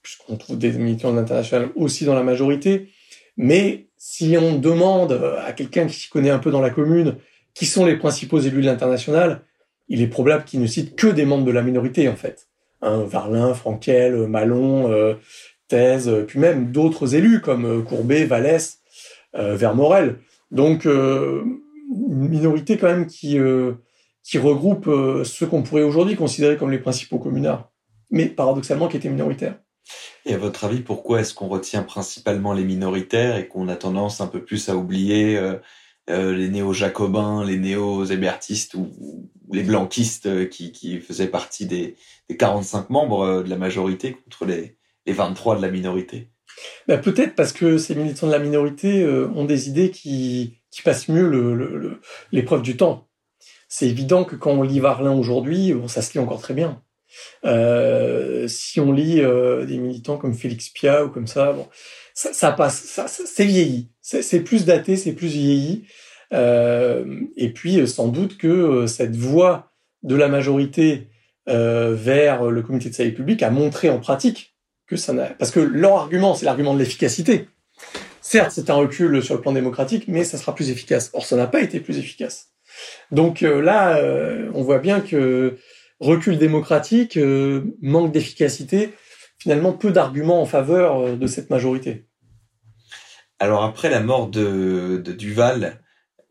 [0.02, 2.88] puisqu'on trouve des militants de l'international aussi dans la majorité,
[3.36, 5.12] mais si on demande
[5.44, 7.16] à quelqu'un qui s'y connaît un peu dans la commune
[7.52, 9.42] qui sont les principaux élus de l'international,
[9.88, 12.48] il est probable qu'il ne cite que des membres de la minorité en fait.
[12.80, 15.16] Hein, Varlin, Frankel, Malon, euh,
[15.68, 18.78] Thèse, euh, puis même d'autres élus comme euh, Courbet, Vallès,
[19.34, 20.16] euh, Vermorel.
[20.50, 21.44] Donc euh,
[21.90, 23.74] une minorité quand même qui euh,
[24.24, 27.70] qui regroupe euh, ceux qu'on pourrait aujourd'hui considérer comme les principaux communards,
[28.10, 29.58] mais paradoxalement qui étaient minoritaires.
[30.26, 34.20] Et à votre avis, pourquoi est-ce qu'on retient principalement les minoritaires et qu'on a tendance
[34.20, 35.54] un peu plus à oublier euh,
[36.10, 38.90] euh, les néo-jacobins, les néo-hébertistes ou,
[39.52, 41.96] les blanquistes euh, qui, faisaient partie des,
[42.28, 44.76] des 45 membres de la majorité contre les,
[45.06, 46.30] les 23 de la minorité?
[46.86, 51.96] Ben Peut-être parce que ces militants de la minorité ont des idées qui, passent mieux
[52.32, 53.08] l'épreuve du temps.
[53.68, 56.82] C'est évident que quand on lit Varlin aujourd'hui, ça se lit encore très bien.
[57.44, 61.68] Euh, si on lit euh, des militants comme Félix Pia ou comme ça, bon,
[62.14, 65.86] ça, ça passe, ça, c'est vieilli, c'est plus daté, c'est plus vieilli.
[66.32, 67.04] Euh,
[67.36, 71.08] et puis sans doute que cette voie de la majorité
[71.46, 74.54] vers le comité de salut public a montré en pratique
[74.86, 77.48] que ça n'a, parce que leur argument, c'est l'argument de l'efficacité.
[78.20, 81.10] Certes, c'est un recul sur le plan démocratique, mais ça sera plus efficace.
[81.12, 82.50] Or, ça n'a pas été plus efficace.
[83.10, 84.00] Donc là,
[84.54, 85.58] on voit bien que
[86.00, 88.94] recul démocratique, euh, manque d'efficacité,
[89.38, 92.06] finalement peu d'arguments en faveur euh, de cette majorité.
[93.38, 95.80] Alors après la mort de, de Duval,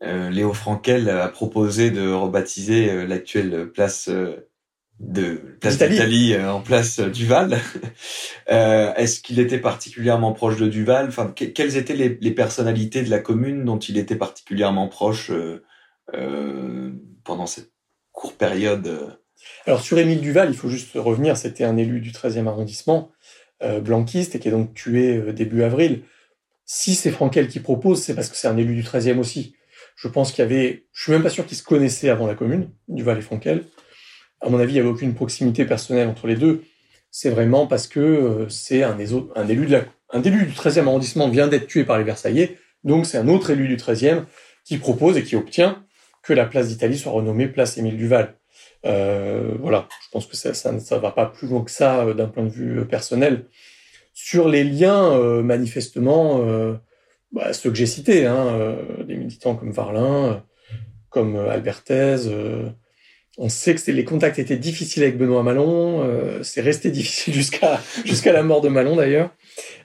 [0.02, 4.08] euh, Léo Frankel a proposé de rebaptiser l'actuelle place
[5.00, 7.58] de place d'Italie en place Duval.
[8.46, 11.08] Est-ce qu'il était particulièrement proche de Duval?
[11.08, 15.32] Enfin, que, quelles étaient les, les, personnalités de la commune dont il était particulièrement proche
[17.24, 17.72] pendant cette
[18.12, 19.19] courte période
[19.66, 23.10] alors sur Émile Duval, il faut juste revenir, c'était un élu du 13e arrondissement,
[23.62, 26.02] euh, blanquiste, et qui est donc tué euh, début avril.
[26.64, 29.54] Si c'est Frankel qui propose, c'est parce que c'est un élu du 13e aussi.
[29.96, 32.34] Je pense qu'il y avait, je suis même pas sûr qu'ils se connaissaient avant la
[32.34, 33.64] commune, Duval et Frankel.
[34.40, 36.62] À mon avis, il n'y avait aucune proximité personnelle entre les deux.
[37.10, 39.68] C'est vraiment parce que euh, c'est un, élu
[40.24, 43.68] élu du 13e arrondissement vient d'être tué par les Versaillais, donc c'est un autre élu
[43.68, 44.24] du 13e
[44.64, 45.84] qui propose et qui obtient
[46.22, 48.39] que la place d'Italie soit renommée place Émile Duval.
[48.86, 52.28] Euh, voilà, je pense que ça, ça va pas plus loin que ça euh, d'un
[52.28, 53.46] point de vue euh, personnel.
[54.14, 56.74] Sur les liens, euh, manifestement, euh,
[57.32, 60.42] bah, ceux que j'ai cités, hein, euh, des militants comme Varlin,
[61.10, 62.16] comme Alberthez,
[63.38, 66.08] on sait que les contacts étaient difficiles avec Benoît Malon,
[66.42, 69.30] c'est resté difficile jusqu'à jusqu'à la mort de Malon d'ailleurs,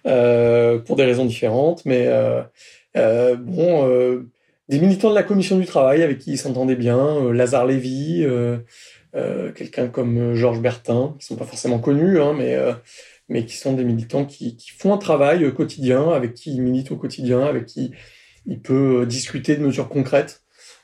[0.03, 2.07] pour des raisons différentes, mais
[2.93, 4.23] bon
[4.69, 8.23] des militants de la commission du travail avec qui ils s'entendaient bien, euh, Lazare Lévy,
[8.23, 8.57] euh,
[9.15, 12.73] euh, quelqu'un comme euh, Georges Bertin, qui sont pas forcément connus, hein, mais euh,
[13.29, 16.91] mais qui sont des militants qui, qui font un travail quotidien, avec qui ils militent
[16.91, 17.91] au quotidien, avec qui
[18.45, 20.43] il peut discuter de mesures concrètes.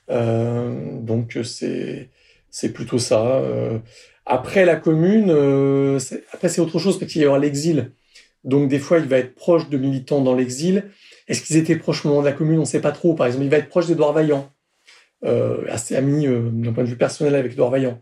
[0.10, 2.10] donc c'est
[2.50, 3.42] c'est plutôt ça.
[4.26, 5.30] après la commune,
[6.34, 7.92] après c'est autre chose parce qu'il y aura l'exil.
[8.44, 10.86] Donc des fois il va être proche de militants dans l'exil.
[11.28, 12.58] Est-ce qu'ils étaient proches au moment de la commune?
[12.58, 13.14] On ne sait pas trop.
[13.14, 14.52] Par exemple, il va être proche d'Edouard Vaillant,
[15.70, 18.02] assez ami d'un point de vue personnel avec Edouard Vaillant.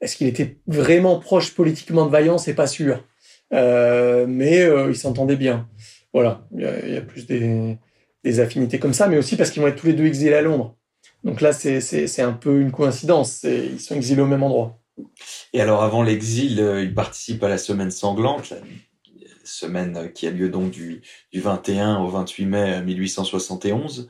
[0.00, 2.38] Est-ce qu'il était vraiment proche politiquement de Vaillant?
[2.38, 3.02] C'est pas sûr.
[3.52, 5.68] Euh, mais euh, ils s'entendaient bien.
[6.12, 9.76] Voilà, il y a, plus des, affinités comme ça, mais aussi parce qu'ils vont être
[9.76, 10.76] tous les deux exilés à Londres.
[11.24, 13.44] Donc là, c'est un peu une coïncidence.
[13.44, 14.78] Ils sont exilés au même endroit.
[15.52, 18.56] Et alors, avant l'exil, euh, il participe à la semaine sanglante, la
[19.48, 24.08] semaine qui a lieu donc du, du 21 au 28 mai 1871.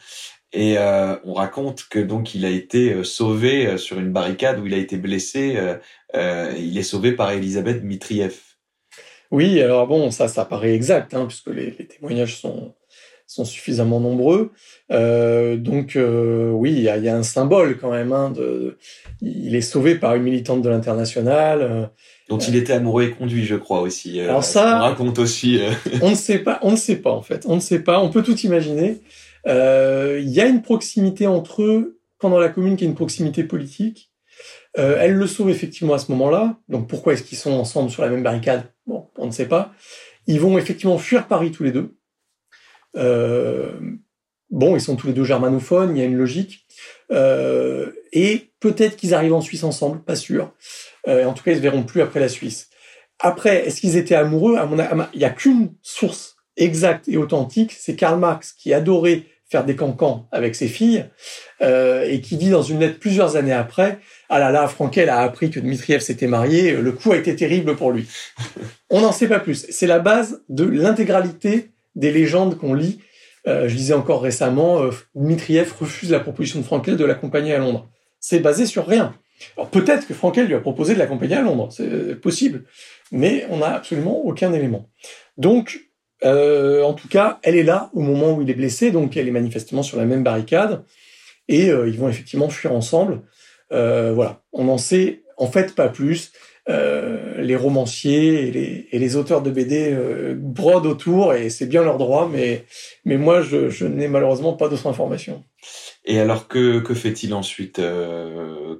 [0.53, 4.59] Et euh, on raconte que donc il a été euh, sauvé euh, sur une barricade
[4.59, 5.57] où il a été blessé.
[6.15, 8.39] Euh, il est sauvé par Elisabeth Mitriev.
[9.31, 12.75] Oui, alors bon, ça, ça paraît exact, hein, puisque les, les, témoignages sont
[13.29, 14.51] sont suffisamment nombreux.
[14.91, 18.13] donc oui, il y a, y a, un symbole quand même.
[18.13, 18.77] Hein, de,
[19.21, 21.91] il est sauvé par une militante de l'international.
[22.29, 24.21] dont il était amoureux et conduit, je crois aussi.
[24.21, 25.61] alors ça, on raconte aussi.
[26.03, 28.01] on ne sait pas, on ne sait pas en fait, on ne sait pas.
[28.01, 29.01] On peut tout imaginer.
[29.47, 33.45] Euh, il y a une proximité entre eux pendant la commune qui est une proximité
[33.45, 34.13] politique.
[34.79, 36.59] Euh, elle le sauve effectivement à ce moment-là.
[36.69, 38.65] Donc pourquoi est-ce qu'ils sont ensemble sur la même barricade?
[38.87, 39.73] Bon, on ne sait pas.
[40.27, 41.97] Ils vont effectivement fuir Paris tous les deux.
[42.97, 43.73] Euh,
[44.51, 46.67] bon, ils sont tous les deux germanophones, il y a une logique.
[47.13, 50.53] Euh, et peut-être qu'ils arrivent en Suisse ensemble, pas sûr.
[51.07, 52.69] Euh, en tout cas, ils se verront plus après la Suisse.
[53.19, 54.57] Après, est-ce qu'ils étaient amoureux?
[54.57, 54.77] À mon,
[55.13, 59.77] Il n'y a qu'une source exacte et authentique, c'est Karl Marx qui adorait faire des
[59.77, 61.07] cancans avec ses filles
[61.63, 65.21] euh, et qui dit dans une lettre plusieurs années après ah là là Frankel a
[65.21, 68.07] appris que Dmitriev s'était marié le coup a été terrible pour lui
[68.91, 73.01] on n'en sait pas plus c'est la base de l'intégralité des légendes qu'on lit.
[73.47, 77.59] Euh, je disais encore récemment euh, Dmitriev refuse la proposition de Frankel de l'accompagner à
[77.59, 77.89] Londres.
[78.21, 79.15] C'est basé sur rien.
[79.57, 82.65] Alors peut-être que Frankel lui a proposé de l'accompagner à Londres c'est possible
[83.13, 84.89] mais on n'a absolument aucun élément.
[85.37, 85.89] Donc
[86.25, 89.29] euh, en tout cas, elle est là au moment où il est blessé, donc elle
[89.29, 90.83] est manifestement sur la même barricade,
[91.47, 93.23] et euh, ils vont effectivement fuir ensemble.
[93.73, 96.33] Euh, voilà, on n'en sait en fait pas plus.
[96.69, 99.97] Les romanciers et les, et les, auteurs de BD
[100.37, 102.67] brodent autour, et c'est bien leur droit, mais,
[103.07, 105.45] mais moi, je, je n'ai malheureusement pas d'autres informations.
[106.05, 107.81] Et alors, que, que fait-il ensuite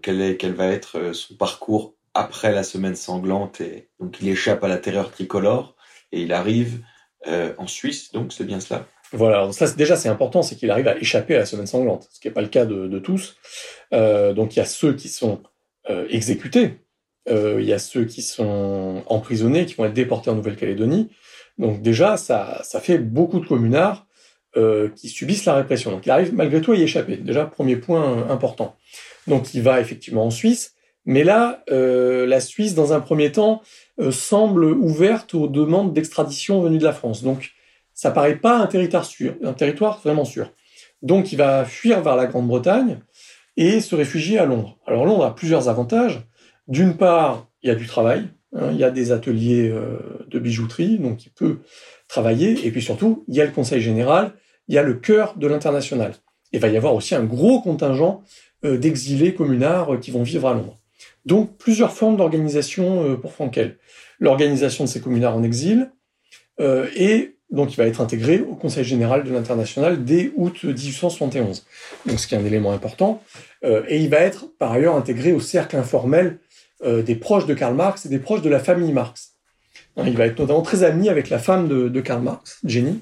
[0.03, 4.63] quel, est, quel va être son parcours après la semaine sanglante et Donc, il échappe
[4.65, 5.75] à la terreur tricolore,
[6.13, 6.81] et il arrive
[7.27, 8.87] euh, en Suisse, donc c'est bien cela?
[9.13, 12.21] Voilà, ça déjà c'est important, c'est qu'il arrive à échapper à la semaine sanglante, ce
[12.21, 13.37] qui n'est pas le cas de, de tous.
[13.93, 15.43] Euh, donc il y a ceux qui sont
[15.89, 16.71] euh, exécutés, euh,
[17.27, 21.11] il y a ceux qui sont emprisonnés, qui vont être déportés en Nouvelle-Calédonie.
[21.59, 24.07] Donc déjà, ça, ça fait beaucoup de communards
[24.57, 25.91] euh, qui subissent la répression.
[25.91, 27.17] Donc il arrive malgré tout à y échapper.
[27.17, 28.77] Déjà, premier point important.
[29.27, 33.63] Donc il va effectivement en Suisse, mais là, la Suisse, dans un premier temps,
[34.01, 37.25] euh, semble ouverte aux demandes d'extradition venues de la France.
[37.25, 37.51] Donc,
[37.95, 40.53] ça paraît pas un territoire sûr, un territoire vraiment sûr.
[41.03, 43.01] Donc, il va fuir vers la Grande-Bretagne
[43.57, 44.79] et se réfugier à Londres.
[44.87, 46.21] Alors, Londres a plusieurs avantages.
[46.69, 48.29] D'une part, il y a du travail.
[48.55, 49.99] Hein, il y a des ateliers euh,
[50.29, 51.59] de bijouterie, donc il peut
[52.07, 52.67] travailler.
[52.67, 54.33] Et puis surtout, il y a le Conseil général,
[54.69, 56.15] il y a le cœur de l'international.
[56.53, 58.23] Il va y avoir aussi un gros contingent
[58.65, 60.79] euh, d'exilés communards qui vont vivre à Londres.
[61.27, 63.77] Donc plusieurs formes d'organisation pour Frankel
[64.21, 65.91] l'organisation de ces communards en exil,
[66.61, 71.65] euh, et donc il va être intégré au Conseil général de l'international dès août 1871.
[72.07, 73.23] Donc ce qui est un élément important.
[73.65, 76.39] Euh, et il va être par ailleurs intégré au cercle informel
[76.85, 79.35] euh, des proches de Karl Marx et des proches de la famille Marx.
[79.97, 83.01] Hein, il va être notamment très ami avec la femme de, Karl Marx, Jenny.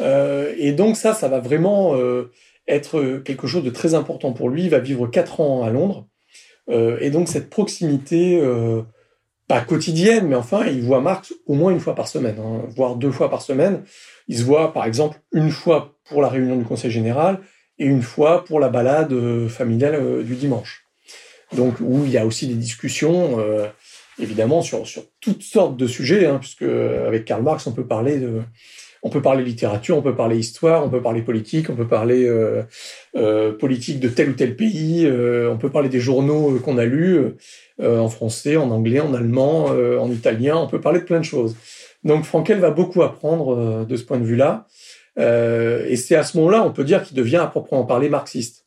[0.00, 2.30] Euh, et donc ça, ça va vraiment euh,
[2.68, 4.64] être quelque chose de très important pour lui.
[4.64, 6.06] Il va vivre quatre ans à Londres.
[6.68, 8.40] et donc cette proximité
[9.48, 12.96] pas quotidienne, mais enfin, il voit Marx au moins une fois par semaine, hein, voire
[12.96, 13.82] deux fois par semaine.
[14.28, 17.40] Il se voit, par exemple, une fois pour la réunion du Conseil général
[17.78, 20.85] et une fois pour la balade euh, familiale euh, du dimanche.
[21.54, 23.66] Donc, où il y a aussi des discussions, euh,
[24.18, 28.18] évidemment, sur, sur toutes sortes de sujets, hein, puisque avec Karl Marx, on peut parler
[28.18, 28.42] de,
[29.06, 32.26] on peut parler littérature, on peut parler histoire, on peut parler politique, on peut parler
[32.26, 32.62] euh,
[33.16, 36.84] euh, politique de tel ou tel pays, euh, on peut parler des journaux qu'on a
[36.84, 37.20] lus
[37.80, 41.54] en français, en anglais, en allemand, en italien, on peut parler de plein de choses.
[42.02, 44.66] Donc Frankel va beaucoup apprendre de ce point de vue-là,
[45.18, 48.65] et c'est à ce moment-là, on peut dire qu'il devient à proprement parler marxiste.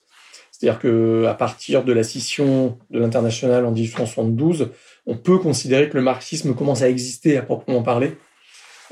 [0.60, 4.72] C'est-à-dire que à partir de la scission de l'international en 1872,
[5.06, 8.18] on peut considérer que le marxisme commence à exister à proprement parler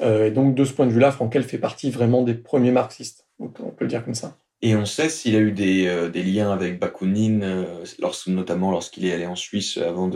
[0.02, 3.26] euh, et donc, de ce point de vue-là, Frankel fait partie vraiment des premiers marxistes.
[3.40, 4.38] On peut le dire comme ça.
[4.62, 7.84] Et on sait s'il a eu des, euh, liens avec Bakounine, euh,
[8.28, 10.10] notamment lorsqu'il est allé en Suisse avant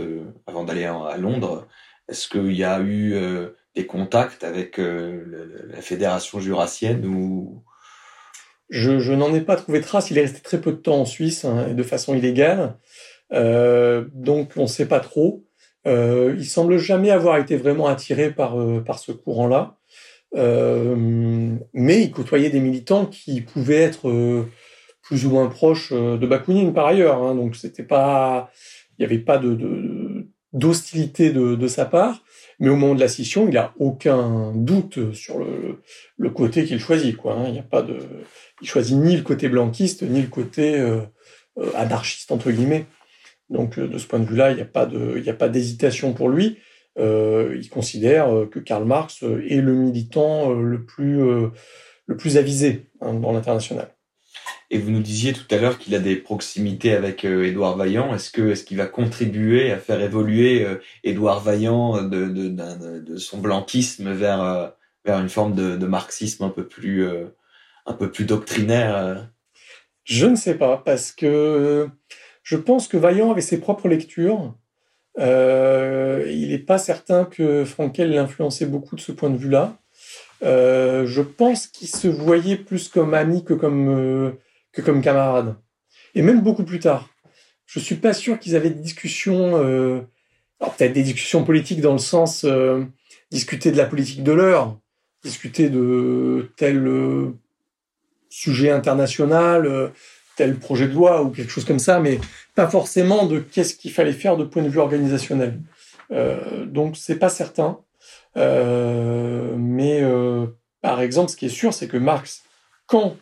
[0.63, 1.67] d'aller à Londres.
[2.09, 3.15] Est-ce qu'il y a eu
[3.75, 7.63] des contacts avec la fédération jurassienne ou
[8.71, 10.09] Je, n'en ai pas trouvé trace.
[10.09, 12.77] Il est resté très peu de temps en Suisse hein, de façon illégale,
[13.31, 15.45] donc on ne sait pas trop.
[15.85, 19.77] il semble jamais avoir été vraiment attiré par par ce courant-là.
[20.35, 24.49] Euh, mais il côtoyait des militants qui pouvaient être euh,
[25.01, 27.21] plus ou moins proches euh, de Bakounine par ailleurs.
[27.21, 28.49] Hein, donc c'était pas,
[28.97, 29.41] il n'y avait pas
[30.53, 32.23] d'hostilité de, sa part.
[32.59, 35.81] Mais au moment de la scission, il a aucun doute sur le,
[36.17, 37.17] le côté qu'il choisit.
[37.17, 37.51] Quoi, hein.
[37.51, 37.97] N'y a pas de,
[38.61, 41.01] il choisit ni le côté blanquiste ni le côté euh,
[41.75, 42.85] anarchiste entre guillemets.
[43.49, 46.57] Donc de ce point de vue-là, il n'y a pas d'hésitation pour lui
[46.99, 51.21] euh, il considère euh, que Karl Marx euh, est le militant euh, le plus
[52.05, 53.89] le plus avisé hein, dans l'international.
[54.69, 58.13] Et vous nous disiez tout à l'heure qu'il a des proximités avec Édouard Vaillant.
[58.13, 60.65] Est-ce est-ce qu'il va contribuer à faire évoluer
[61.03, 66.65] Édouard Vaillant de, de, de, son blanquisme vers vers une forme de marxisme un peu
[66.65, 67.05] plus
[67.85, 69.29] un peu plus doctrinaire
[70.03, 71.89] Je ne sais pas parce que
[72.43, 74.55] je pense que Vaillant avait ses propres lectures
[75.19, 79.77] euh, il n'est pas certain que Frankel l'influençait beaucoup de ce point de vue-là.
[80.43, 84.31] Euh, je pense qu'il se voyait plus comme ami que comme euh,
[84.71, 85.55] que comme camarade,
[86.15, 87.09] et même beaucoup plus tard.
[87.65, 90.01] Je suis pas sûr qu'ils avaient des discussions, euh,
[90.59, 92.83] alors peut-être des discussions politiques dans le sens euh,
[93.31, 94.77] discuter de la politique de l'heure,
[95.23, 96.87] discuter de tel
[98.31, 99.91] sujet international,
[100.35, 102.19] tel projet de loi ou quelque chose comme ça, mais
[102.55, 105.59] pas forcément de qu'est-ce qu'il fallait faire de point de vue organisationnel.
[106.11, 107.79] Euh, donc c'est pas certain.
[108.37, 110.47] Euh, mais euh,
[110.81, 112.43] par exemple, ce qui est sûr, c'est que Marx,
[112.87, 113.15] quand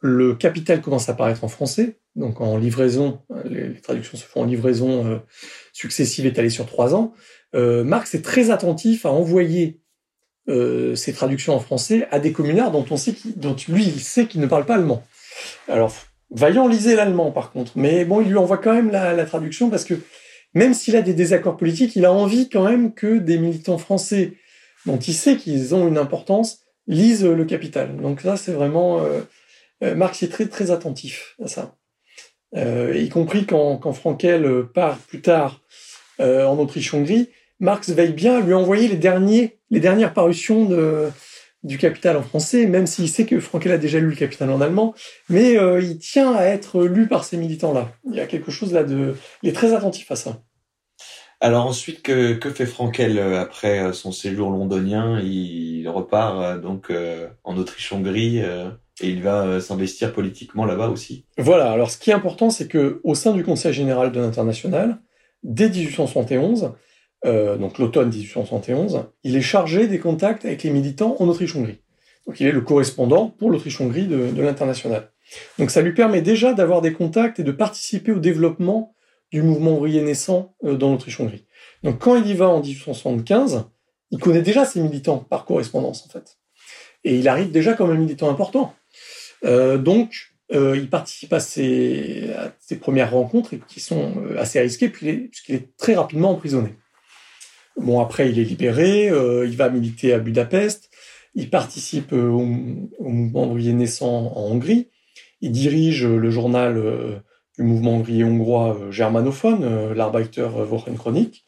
[0.00, 4.42] le Capital commence à apparaître en français, donc en livraison, les, les traductions se font
[4.42, 5.18] en livraison euh,
[5.72, 7.12] successive étalée sur trois ans,
[7.54, 9.80] euh, Marx est très attentif à envoyer
[10.48, 14.26] euh, ces traductions en français à des communards dont on sait dont lui il sait
[14.26, 15.02] qu'ils ne parlent pas allemand.
[15.68, 15.94] Alors
[16.30, 19.70] Vaillant lisait l'allemand par contre, mais bon, il lui envoie quand même la, la traduction
[19.70, 19.94] parce que
[20.52, 24.34] même s'il a des désaccords politiques, il a envie quand même que des militants français
[24.86, 27.96] dont il sait qu'ils ont une importance lisent le Capital.
[27.96, 29.22] Donc là, c'est vraiment euh,
[29.82, 31.76] euh, Marx est très très attentif à ça,
[32.56, 35.62] euh, y compris quand, quand Frankel part plus tard
[36.20, 37.30] euh, en Autriche-Hongrie.
[37.64, 41.08] Marx veille bien à lui envoyer les derniers les dernières parutions de
[41.62, 44.60] du Capital en français, même s'il sait que Frankel a déjà lu le Capital en
[44.60, 44.94] allemand,
[45.30, 47.90] mais euh, il tient à être lu par ces militants-là.
[48.10, 49.16] Il y a quelque chose là de...
[49.42, 50.42] Il est très attentif à ça.
[51.40, 55.18] Alors ensuite, que, que fait Frankel euh, après euh, son séjour londonien?
[55.20, 56.92] Il repart donc
[57.44, 61.24] en Autriche-Hongrie et il va s'investir politiquement là-bas aussi.
[61.38, 61.72] Voilà.
[61.72, 64.98] Alors ce qui est important, c'est que au sein du Conseil général de l'International,
[65.42, 66.74] dès 1871,
[67.24, 71.78] euh, donc l'automne 1871, il est chargé des contacts avec les militants en Autriche-Hongrie.
[72.26, 75.10] Donc il est le correspondant pour l'Autriche-Hongrie de, l'international.
[75.58, 78.94] Donc ça lui permet déjà d'avoir des contacts et de participer au développement
[79.32, 81.46] du mouvement ouvrier naissant euh, dans l'Autriche-Hongrie.
[81.82, 83.64] Donc quand il y va en 1875,
[84.10, 86.38] il connaît déjà ses militants par correspondance en fait.
[87.04, 88.74] Et il arrive déjà comme un militant important.
[89.44, 95.56] Euh, donc il participe à ses, à ses, premières rencontres qui sont assez risquées puisqu'il
[95.56, 96.76] est très rapidement emprisonné.
[97.76, 100.90] Bon, après, il est libéré, euh, il va militer à Budapest,
[101.34, 104.88] il participe euh, au, mouvement ouvrier naissant en Hongrie,
[105.40, 107.16] il dirige le journal euh,
[107.58, 111.44] du mouvement ouvrier hongrois euh, germanophone, euh, l'Arbeiter Wochenchronik.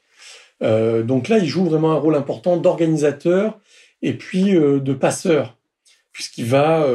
[0.62, 3.58] Euh, donc là, il joue vraiment un rôle important d'organisateur
[4.02, 5.56] et puis de passeur,
[6.12, 6.86] puisqu'il va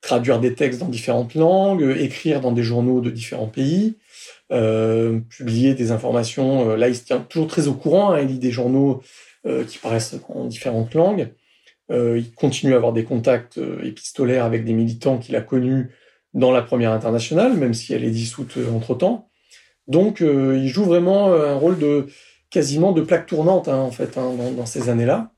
[0.00, 4.07] traduire des textes dans différentes langues, écrire dans des journaux de différents pays, euh,
[4.50, 6.70] publier des informations.
[6.70, 8.12] Euh, là, il se tient toujours très au courant.
[8.12, 9.02] Hein, il lit des journaux
[9.46, 11.32] euh, qui paraissent en différentes langues.
[11.90, 15.90] Euh, il continue à avoir des contacts euh, épistolaires avec des militants qu'il a connus
[16.34, 19.30] dans la première internationale, même si elle est dissoute entre temps.
[19.86, 22.08] Donc, il joue vraiment un rôle de
[22.50, 25.32] quasiment de plaque tournante hein, en fait hein, dans, dans, ces années-là.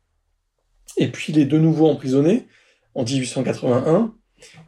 [0.97, 2.49] Et puis, il est de nouveau emprisonné
[2.95, 4.13] en 1881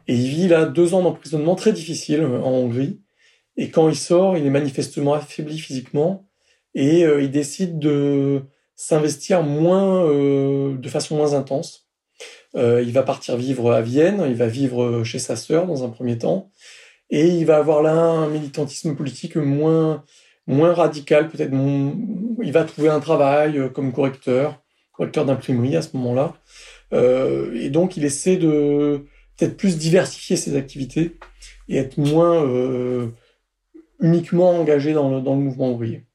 [0.07, 3.02] et il vit là deux ans d'emprisonnement très difficiles en Hongrie
[3.57, 6.27] et quand il sort, il est manifestement affaibli physiquement
[6.75, 8.43] et euh, il décide de
[8.75, 11.87] s'investir moins, euh, de façon moins intense.
[12.55, 15.89] Euh, il va partir vivre à Vienne, il va vivre chez sa sœur dans un
[15.89, 16.51] premier temps,
[17.09, 20.03] et il va avoir là un militantisme politique moins,
[20.47, 21.51] moins radical, peut-être.
[21.51, 26.35] Il va trouver un travail euh, comme correcteur, correcteur d'imprimerie à ce moment-là,
[26.93, 29.05] euh, et donc il essaie de
[29.37, 31.17] peut-être plus diversifier ses activités
[31.69, 32.43] et être moins
[34.03, 36.05] uniquement engagé dans le, dans le mouvement ouvrier.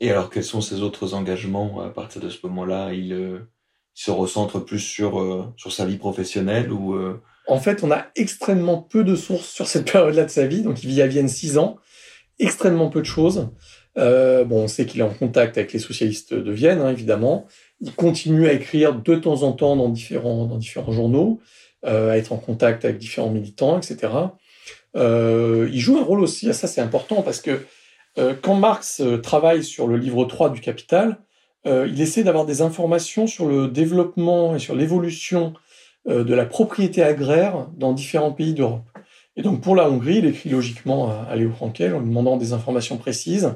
[0.00, 2.92] Et alors, quels sont ses autres engagements à partir de ce moment-là?
[2.92, 3.46] Il,
[3.92, 6.96] se recentre plus sur, sur sa vie professionnelle ou
[7.48, 10.62] En fait, on a extrêmement peu de sources sur cette période-là de sa vie.
[10.62, 11.76] Donc, il vit à Vienne six ans,
[12.38, 13.50] extrêmement peu de choses.
[13.98, 17.46] Euh, bon, on sait qu'il est en contact avec les socialistes de Vienne, hein, évidemment.
[17.80, 21.40] Il continue à écrire de temps en temps dans différents, dans différents journaux,
[21.84, 24.12] euh, à être en contact avec différents militants, etc.
[24.96, 27.64] Euh, il joue un rôle aussi, ça c'est important, parce que
[28.18, 31.18] euh, quand Marx euh, travaille sur le livre 3 du Capital,
[31.66, 35.54] euh, il essaie d'avoir des informations sur le développement et sur l'évolution
[36.06, 38.88] de la propriété agraire dans différents pays d'Europe.
[39.36, 42.54] Et donc pour la Hongrie, il écrit logiquement à, Léo Frankel en lui demandant des
[42.54, 43.54] informations précises.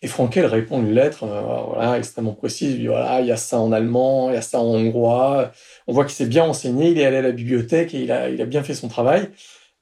[0.00, 1.40] Et Frankel répond une lettre euh,
[1.72, 2.74] voilà, extrêmement précise.
[2.74, 5.50] Il dit voilà, il y a ça en allemand, il y a ça en hongrois.
[5.86, 8.28] On voit qu'il s'est bien enseigné, il est allé à la bibliothèque et il a,
[8.28, 9.28] il a bien fait son travail.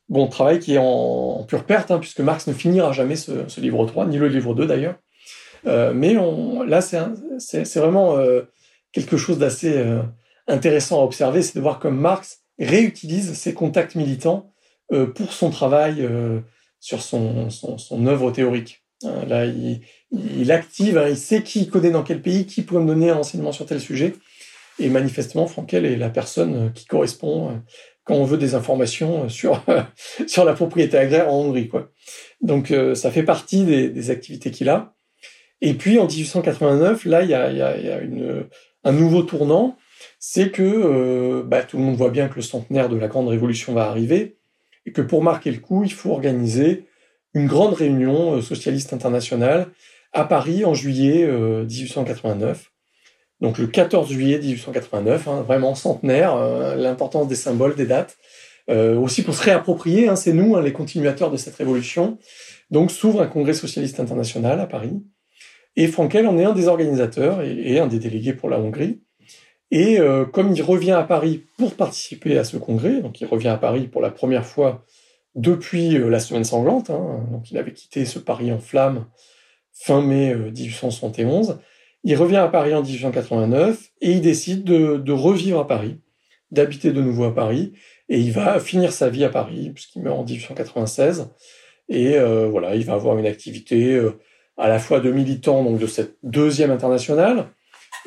[0.08, 3.84] Bon, travail qui est en, pure perte, hein, puisque Marx ne finira jamais ce, livre
[3.86, 4.96] 3, ni le livre 2 d'ailleurs.
[5.66, 8.42] Euh, mais on, là, c'est vraiment euh,
[8.92, 10.02] quelque chose d'assez euh,
[10.46, 14.52] intéressant à observer, c'est de voir comme Marx réutilise ses contacts militants
[15.16, 16.08] pour son travail
[16.78, 18.84] sur son, son, œuvre théorique.
[19.02, 19.80] Là, il,
[20.12, 23.16] il active, hein, il sait qui connaît dans quel pays, qui pourrait me donner un
[23.16, 24.14] enseignement sur tel sujet.
[24.78, 27.62] Et manifestement, Frankel est la personne qui correspond
[28.04, 29.64] quand on veut des informations sur
[30.26, 31.68] sur la propriété agraire en Hongrie.
[31.68, 31.90] Quoi.
[32.40, 34.94] Donc, ça fait partie des, activités qu'il a.
[35.62, 38.46] Et puis, en 1889, là, il y a, y a, y a une,
[38.84, 39.76] un nouveau tournant,
[40.18, 43.72] c'est que bah, tout le monde voit bien que le centenaire de la Grande Révolution
[43.72, 44.36] va arriver
[44.86, 46.86] et que pour marquer le coup, il faut organiser
[47.34, 49.68] une grande réunion euh, socialiste internationale
[50.12, 52.72] à Paris en juillet 1889.
[53.42, 58.16] Euh, Donc le 14 juillet 1889, hein, vraiment centenaire, euh, l'importance des symboles, des dates.
[58.68, 62.18] aussi pour se réapproprier, hein, c'est nous hein, les continuateurs de cette révolution.
[62.70, 65.02] Donc s'ouvre un congrès socialiste international à Paris.
[65.76, 69.02] Et Frankel en est un des organisateurs et, un des délégués pour la Hongrie.
[69.70, 73.48] Et euh, comme il revient à Paris pour participer à ce congrès, donc il revient
[73.48, 74.84] à Paris pour la première fois
[75.34, 79.06] depuis euh, la semaine sanglante, donc il avait quitté ce Paris en flammes
[79.74, 81.54] fin mai 1871, euh,
[82.06, 86.00] il revient à Paris en 1889 et il décide de, revivre à Paris,
[86.50, 87.72] d'habiter de nouveau à Paris,
[88.08, 91.28] et il va finir sa vie à Paris puisqu'il meurt en 1896.
[91.88, 94.00] Et voilà, il va avoir une activité
[94.56, 97.48] à la fois de militant donc de cette deuxième internationale,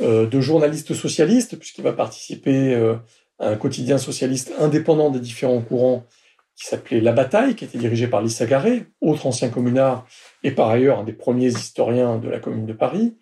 [0.01, 2.95] euh, de journaliste socialiste, puisqu'il va participer euh,
[3.39, 6.05] à un quotidien socialiste indépendant des différents courants
[6.55, 8.45] qui s'appelait La Bataille, qui était dirigé par Lissa
[9.01, 10.05] autre ancien communard
[10.43, 13.15] et par ailleurs un des premiers historiens de la Commune de Paris.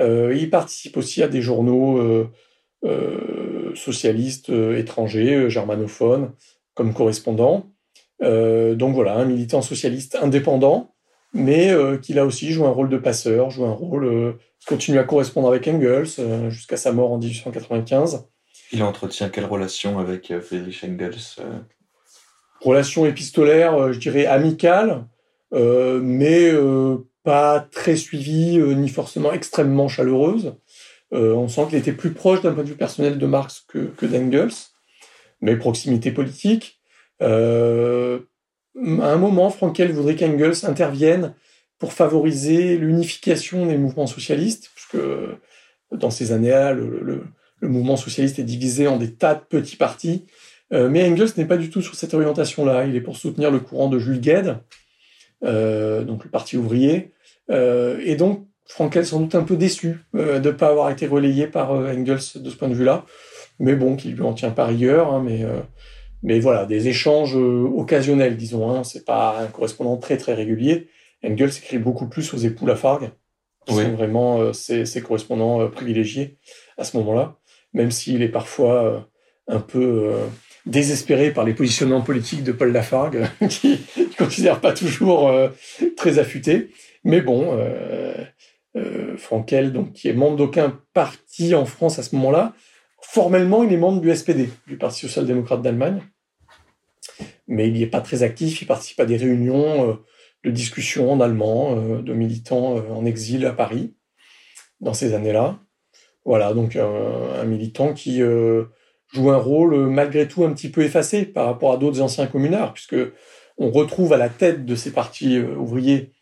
[0.00, 2.30] Euh, il participe aussi à des journaux euh,
[2.84, 6.32] euh, socialistes étrangers, germanophones,
[6.74, 7.70] comme correspondant.
[8.20, 10.94] donc voilà, un militant socialiste indépendant,
[11.32, 15.48] mais qui là aussi joue un rôle de passeur, joue un rôle continue à correspondre
[15.48, 18.26] avec Engels jusqu'à sa mort en 1895.
[18.72, 21.44] Il entretient quelle relation avec Friedrich Engels
[22.60, 25.06] Relation épistolaire, je dirais amicale,
[25.52, 26.52] mais
[27.26, 30.54] pas très suivie ni forcément extrêmement chaleureuse.
[31.10, 34.54] on sent qu'il était plus proche d'un point de vue personnel de Marx que, d'Engels,
[35.40, 36.78] mais proximité politique.
[37.20, 37.26] à
[38.76, 41.34] un moment, Frankel voudrait qu'Engels intervienne
[41.80, 45.04] pour favoriser l'unification des mouvements socialistes, puisque
[45.90, 47.24] dans ces années-là, le,
[47.62, 50.26] mouvement socialiste est divisé en des tas de petits partis.
[50.72, 52.86] Euh, mais Engels n'est pas du tout sur cette orientation-là.
[52.86, 54.58] Il est pour soutenir le courant de Jules Gued,
[55.44, 57.12] euh, donc le Parti ouvrier.
[57.50, 61.06] Euh, et donc, Frankel sans doute un peu déçu euh, de ne pas avoir été
[61.06, 63.04] relayé par euh, Engels de ce point de vue-là.
[63.58, 65.12] Mais bon, qui lui en tient par rigueur.
[65.12, 65.46] Hein, mais,
[66.22, 68.70] mais voilà, des échanges occasionnels, disons.
[68.70, 70.88] Hein, c'est pas un correspondant très très régulier.
[71.24, 73.10] Engels écrit beaucoup plus aux époux Lafargue,
[73.64, 76.36] qui sont vraiment ses, ses, correspondants privilégiés
[76.76, 77.38] à ce moment-là,
[77.72, 79.08] même s'il est parfois
[79.48, 80.12] un peu
[80.66, 85.48] désespéré par les positionnements politiques de Paul Lafargue, qui ne considère pas toujours euh,
[85.96, 86.70] très affûté.
[87.06, 87.56] Mais bon,
[88.76, 92.52] euh, Frankel, donc, qui est membre d'aucun parti en France à ce moment-là,
[93.00, 96.02] formellement, il est membre du SPD, du Parti social-démocrate d'Allemagne.
[97.46, 99.96] Mais il n'y est pas très actif, il participe à des réunions
[100.46, 103.94] de discussions en allemand euh, de militants euh, en exil à Paris
[104.80, 105.58] dans ces années-là.
[106.24, 108.64] Voilà, donc un, militant qui euh,
[109.12, 112.72] joue un rôle malgré tout un petit peu effacé par rapport à d'autres anciens communards,
[112.72, 112.96] puisque
[113.58, 116.12] on retrouve à la tête de ces partis ouvriers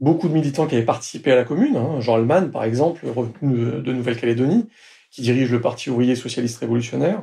[0.00, 1.76] beaucoup de militants qui avaient participé à la commune.
[1.76, 2.00] Hein.
[2.00, 3.06] Jean Alman, par exemple,
[3.42, 4.66] de Nouvelle-Calédonie,
[5.10, 7.22] qui dirige le Parti ouvrier socialiste révolutionnaire.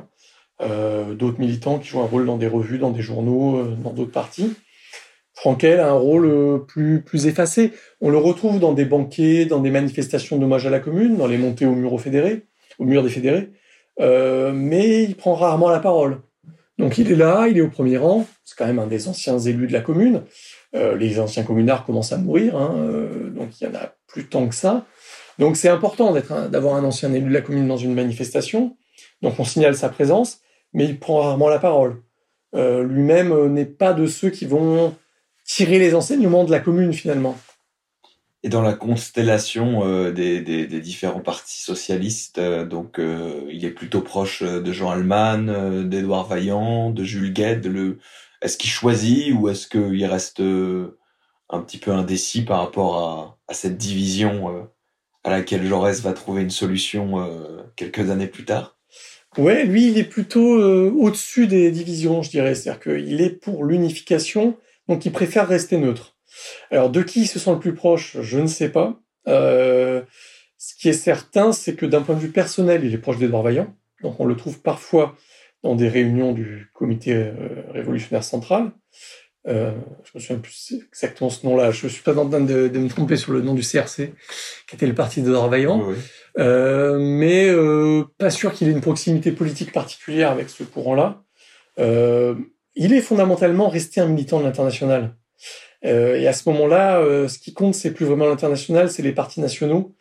[0.60, 4.54] d'autres militants qui jouent un rôle dans des revues, dans des journaux, dans d'autres partis.
[5.34, 7.72] Frankel a un rôle plus, plus effacé.
[8.00, 11.38] On le retrouve dans des banquets, dans des manifestations d'hommage à la commune, dans les
[11.38, 12.46] montées au mur fédérés,
[12.78, 13.50] au mur des fédérés,
[14.00, 16.20] mais il prend rarement la parole.
[16.78, 19.38] Donc il est là, il est au premier rang, c'est quand même un des anciens
[19.38, 20.22] élus de la commune.
[20.74, 24.26] Euh, les anciens communards commencent à mourir, hein, euh, donc il y en a plus
[24.26, 24.84] tant que ça.
[25.38, 28.76] Donc c'est important d'avoir un ancien élu de la commune dans une manifestation.
[29.22, 30.40] Donc on signale sa présence,
[30.74, 32.02] mais il prend rarement la parole.
[32.54, 34.94] Euh, lui-même n'est pas de ceux qui vont
[35.46, 37.38] tirer les enseignements de la commune finalement.
[38.42, 43.00] Et dans la constellation des, différents partis socialistes, donc
[43.50, 47.66] il est plutôt proche de Jean Alman, d'Édouard Vaillant, de Jules Gued.
[47.66, 47.98] Le...
[48.42, 53.76] Est-ce qu'il choisit ou est-ce qu'il reste un petit peu indécis par rapport à, cette
[53.76, 54.68] division
[55.24, 58.78] à laquelle Jaurès va trouver une solution quelques années plus tard?
[59.36, 62.54] Ouais, lui, il est plutôt au-dessus des divisions, je dirais.
[62.54, 64.56] C'est-à-dire qu'il est pour l'unification,
[64.88, 66.16] donc il préfère rester neutre.
[66.70, 69.00] Alors de qui ils se sent le plus proche, je ne sais pas.
[69.26, 70.02] Euh,
[70.56, 73.42] ce qui est certain, c'est que d'un point de vue personnel, il est proche d'Edouard
[73.42, 73.74] Vaillant.
[74.02, 75.16] Donc on le trouve parfois
[75.62, 77.32] dans des réunions du comité euh,
[77.72, 78.72] révolutionnaire central.
[79.46, 79.72] Euh,
[80.04, 81.70] je me souviens plus exactement ce nom-là.
[81.70, 84.12] Je suis pas en train de, me tromper sur le nom du CRC,
[84.68, 85.92] qui était le parti d'Edouard Vaillant.
[86.38, 91.22] Euh, mais euh, pas sûr qu'il ait une proximité politique particulière avec ce courant-là.
[91.78, 92.34] Euh,
[92.74, 95.16] il est fondamentalement resté un militant de l'international.
[95.84, 99.12] Euh, et à ce moment-là, euh, ce qui compte, c'est plus vraiment l'international, c'est les
[99.12, 99.94] partis nationaux.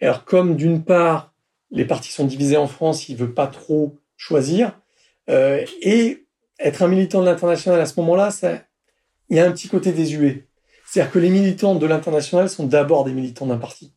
[0.00, 1.34] Alors comme d'une part,
[1.70, 4.79] les partis sont divisés en France, il veut pas trop choisir,
[5.30, 6.26] euh, et
[6.58, 8.30] être un militant de l'international à ce moment-là,
[9.28, 10.46] il y a un petit côté désuet.
[10.86, 13.94] C'est-à-dire que les militants de l'international sont d'abord des militants d'un parti.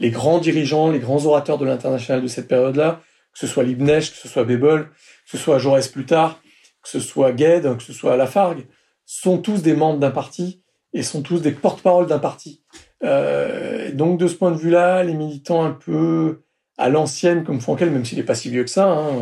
[0.00, 3.02] Les grands dirigeants, les grands orateurs de l'international de cette période-là,
[3.32, 6.40] que ce soit Liebknecht, que ce soit Bebel, que ce soit Jaurès plus tard,
[6.82, 8.66] que ce soit Gued, que ce soit Lafargue,
[9.04, 10.62] sont tous des membres d'un parti
[10.94, 12.62] et sont tous des porte-parole d'un parti.
[13.04, 16.42] Euh, donc de ce point de vue-là, les militants un peu
[16.78, 19.12] à l'ancienne comme Frankel, même s'il n'est pas si vieux que ça, hein,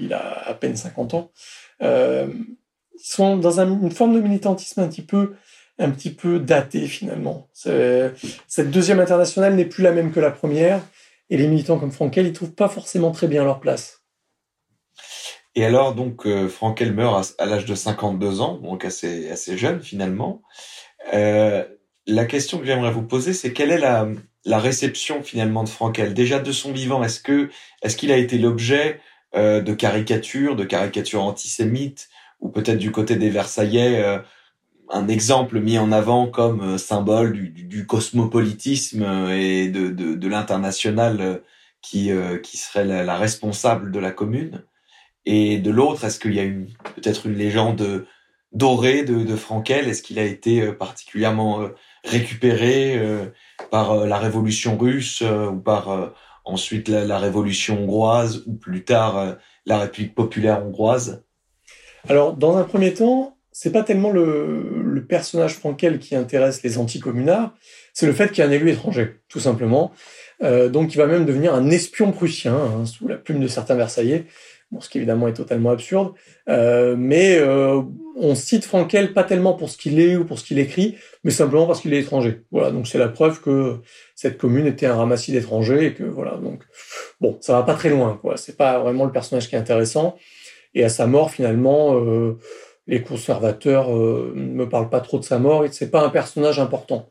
[0.00, 1.30] il a à peine 50 ans,
[1.82, 2.26] euh,
[2.96, 5.34] sont dans une forme de militantisme un petit peu
[5.80, 7.48] un petit peu daté finalement.
[7.52, 10.82] Cette deuxième internationale n'est plus la même que la première,
[11.30, 14.02] et les militants comme Frankel, ils trouvent pas forcément très bien leur place.
[15.54, 19.82] Et alors, donc, euh, Frankel meurt à, l'âge de 52 ans, donc assez, assez jeune
[19.82, 20.42] finalement.
[21.14, 21.64] Euh,
[22.06, 24.08] la question que j'aimerais vous poser, c'est quelle est la,
[24.44, 27.50] la réception finalement de Frankel Déjà de son vivant, est-ce que
[27.82, 29.00] est-ce qu'il a été l'objet
[29.34, 32.08] euh, de caricatures, de caricatures antisémites,
[32.40, 34.18] ou peut-être du côté des Versaillais, euh,
[34.90, 40.28] un exemple mis en avant comme euh, symbole du, du, cosmopolitisme et de, de, de
[40.28, 41.42] l'international
[41.82, 42.10] qui,
[42.42, 44.64] qui serait la, la responsable de la commune?
[45.26, 48.06] Et de l'autre, est-ce qu'il y a une peut-être une légende
[48.52, 51.68] dorée de, de Frankel Est-ce qu'il a été euh, particulièrement
[52.08, 53.26] euh, récupéré euh,
[53.70, 59.36] par la Révolution russe ou par ensuite la, Révolution hongroise ou plus tard
[59.66, 61.24] la République populaire hongroise
[62.08, 67.54] Alors, dans un premier temps, c'est pas tellement le, personnage Frankel qui intéresse les anticommunards,
[67.92, 69.92] c'est le fait qu'il y a un élu étranger, tout simplement.
[70.42, 73.74] Euh, donc, il va même devenir un espion prussien, hein, sous la plume de certains
[73.74, 74.26] Versaillais,
[74.70, 76.12] bon, ce qui évidemment est totalement absurde.
[76.48, 77.82] Euh, mais euh,
[78.16, 81.30] on cite Frankel pas tellement pour ce qu'il est ou pour ce qu'il écrit, mais
[81.30, 82.42] simplement parce qu'il est étranger.
[82.50, 83.76] Voilà, donc c'est la preuve que
[84.14, 86.64] cette commune était un ramassis d'étrangers et que voilà, donc
[87.20, 88.36] bon, ça va pas très loin, quoi.
[88.36, 90.16] C'est pas vraiment le personnage qui est intéressant.
[90.74, 92.38] Et à sa mort, finalement, euh,
[92.86, 96.10] les conservateurs euh, ne me parlent pas trop de sa mort et c'est pas un
[96.10, 97.10] personnage important.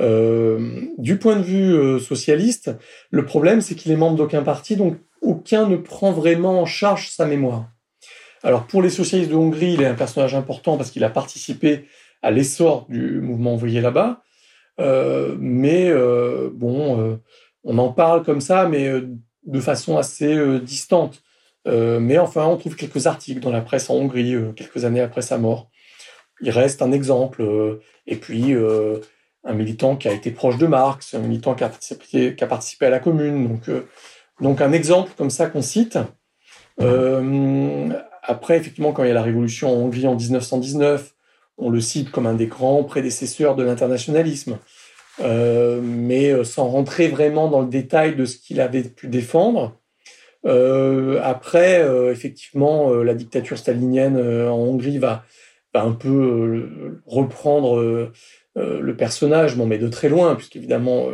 [0.00, 2.72] Euh, du point de vue socialiste,
[3.10, 7.10] le problème c'est qu'il est membre d'aucun parti, donc aucun ne prend vraiment en charge
[7.10, 7.66] sa mémoire.
[8.42, 11.86] Alors pour les socialistes de Hongrie, il est un personnage important parce qu'il a participé
[12.22, 14.22] à l'essor du mouvement ouvrier là-bas.
[14.80, 17.16] Euh, mais euh, bon, euh,
[17.64, 18.90] on en parle comme ça, mais
[19.44, 21.22] de façon assez distante.
[21.66, 25.38] mais enfin, on trouve quelques articles dans la presse en Hongrie quelques années après sa
[25.38, 25.70] mort.
[26.40, 27.42] Il reste un exemple.
[28.06, 28.54] et puis
[29.44, 32.46] un militant qui a été proche de Marx, un militant qui a participé, qui a
[32.46, 33.48] participé à la Commune.
[33.48, 33.70] Donc
[34.40, 35.98] donc un exemple comme ça qu'on cite.
[36.80, 37.88] Euh,
[38.22, 41.14] après, effectivement, quand il y a la révolution en Hongrie en 1919,
[41.58, 44.58] on le cite comme un des grands prédécesseurs de l'internationalisme,
[45.22, 49.78] euh, mais euh, sans rentrer vraiment dans le détail de ce qu'il avait pu défendre.
[50.46, 51.82] Après,
[52.12, 55.24] effectivement, la dictature stalinienne en Hongrie va,
[55.72, 58.10] un peu reprendre
[58.54, 61.06] le personnage, mais de très loin, puisqu'évidemment,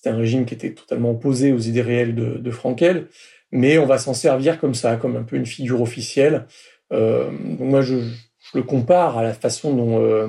[0.00, 3.08] c'était un régime qui était totalement opposé aux idées réelles de, Frankel.
[3.52, 6.46] mais on va s'en servir comme ça, comme un peu une figure officielle.
[6.90, 7.96] Euh, moi, je,
[8.54, 10.28] le compare à la façon dont euh,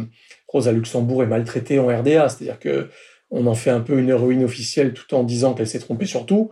[0.50, 2.90] Rosa Luxembourg est maltraitée en RDA, c'est-à-dire que
[3.30, 6.26] on en fait un peu une héroïne officielle tout en disant qu'elle s'est trompée sur
[6.26, 6.52] tout.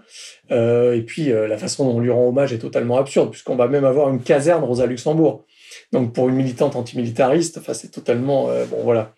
[0.52, 3.68] Euh, et puis la façon dont on lui rend hommage est totalement absurde, puisqu'on va
[3.68, 5.46] même avoir une caserne Rosa Luxembourg.
[5.92, 9.14] Donc pour une militante antimilitariste, enfin c'est totalement euh, bon voilà.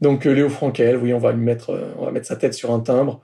[0.00, 2.54] Donc euh, Léo Frankel, oui, on va lui mettre, euh, on va mettre sa tête
[2.54, 3.22] sur un timbre.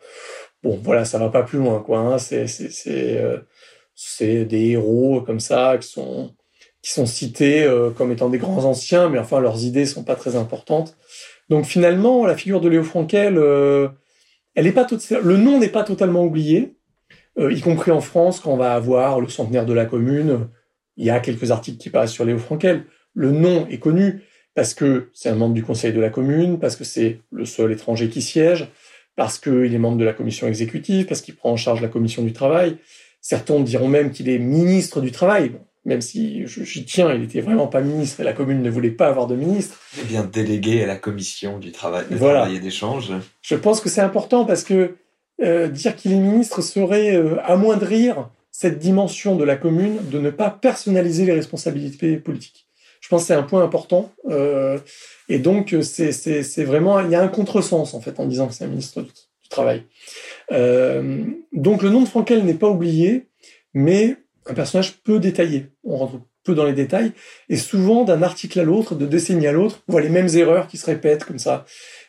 [0.63, 1.99] Bon voilà, ça va pas plus loin quoi.
[1.99, 2.19] Hein.
[2.19, 6.35] C'est c'est des héros comme ça qui sont
[6.81, 10.35] qui sont cités comme étant des grands anciens, mais enfin leurs idées sont pas très
[10.37, 10.97] importantes.
[11.49, 13.37] Donc finalement, la figure de Léo Frankel,
[14.55, 14.87] elle est pas
[15.23, 16.77] le nom n'est pas totalement oublié,
[17.39, 20.49] y compris en France quand on va avoir le centenaire de la Commune.
[20.97, 22.85] Il y a quelques articles qui passent sur Léo Frankel.
[23.15, 24.23] Le nom est connu
[24.55, 27.73] parce que c'est un membre du Conseil de la Commune, parce que c'est le seul
[27.73, 28.69] étranger qui siège,
[29.17, 32.23] parce qu'il est membre de la commission exécutive, parce qu'il prend en charge la commission
[32.23, 32.77] du travail.
[33.21, 35.51] Certains diront même qu'il est ministre du travail.
[35.51, 38.91] Bon, même si j'y tiens, il était vraiment pas ministre et la commune ne voulait
[38.91, 39.81] pas avoir de ministre.
[40.01, 42.41] Eh bien, délégué à la commission du travail, du voilà.
[42.41, 43.13] travail et d'échange.
[43.41, 44.97] Je pense que c'est important parce que
[45.43, 50.31] euh, dire qu'il est ministre serait euh, amoindrir cette dimension de la commune de ne
[50.31, 52.69] pas personnaliser les responsabilités politiques.
[53.01, 54.13] Je pense que c'est un point important.
[54.31, 54.79] Euh,
[55.29, 58.65] et donc, c'est vraiment, il y a un contresens, en fait, en disant que c'est
[58.65, 59.85] un ministre du, du travail.
[60.53, 63.27] Euh, donc, le nom de Frankel n'est pas oublié,
[63.75, 65.67] mais un personnage peu détaillé.
[65.83, 67.13] On rentre peu dans les détails.
[67.49, 70.69] Et souvent, d'un article à l'autre, de décennie à l'autre, on voit les mêmes erreurs
[70.69, 71.65] qui se répètent comme ça,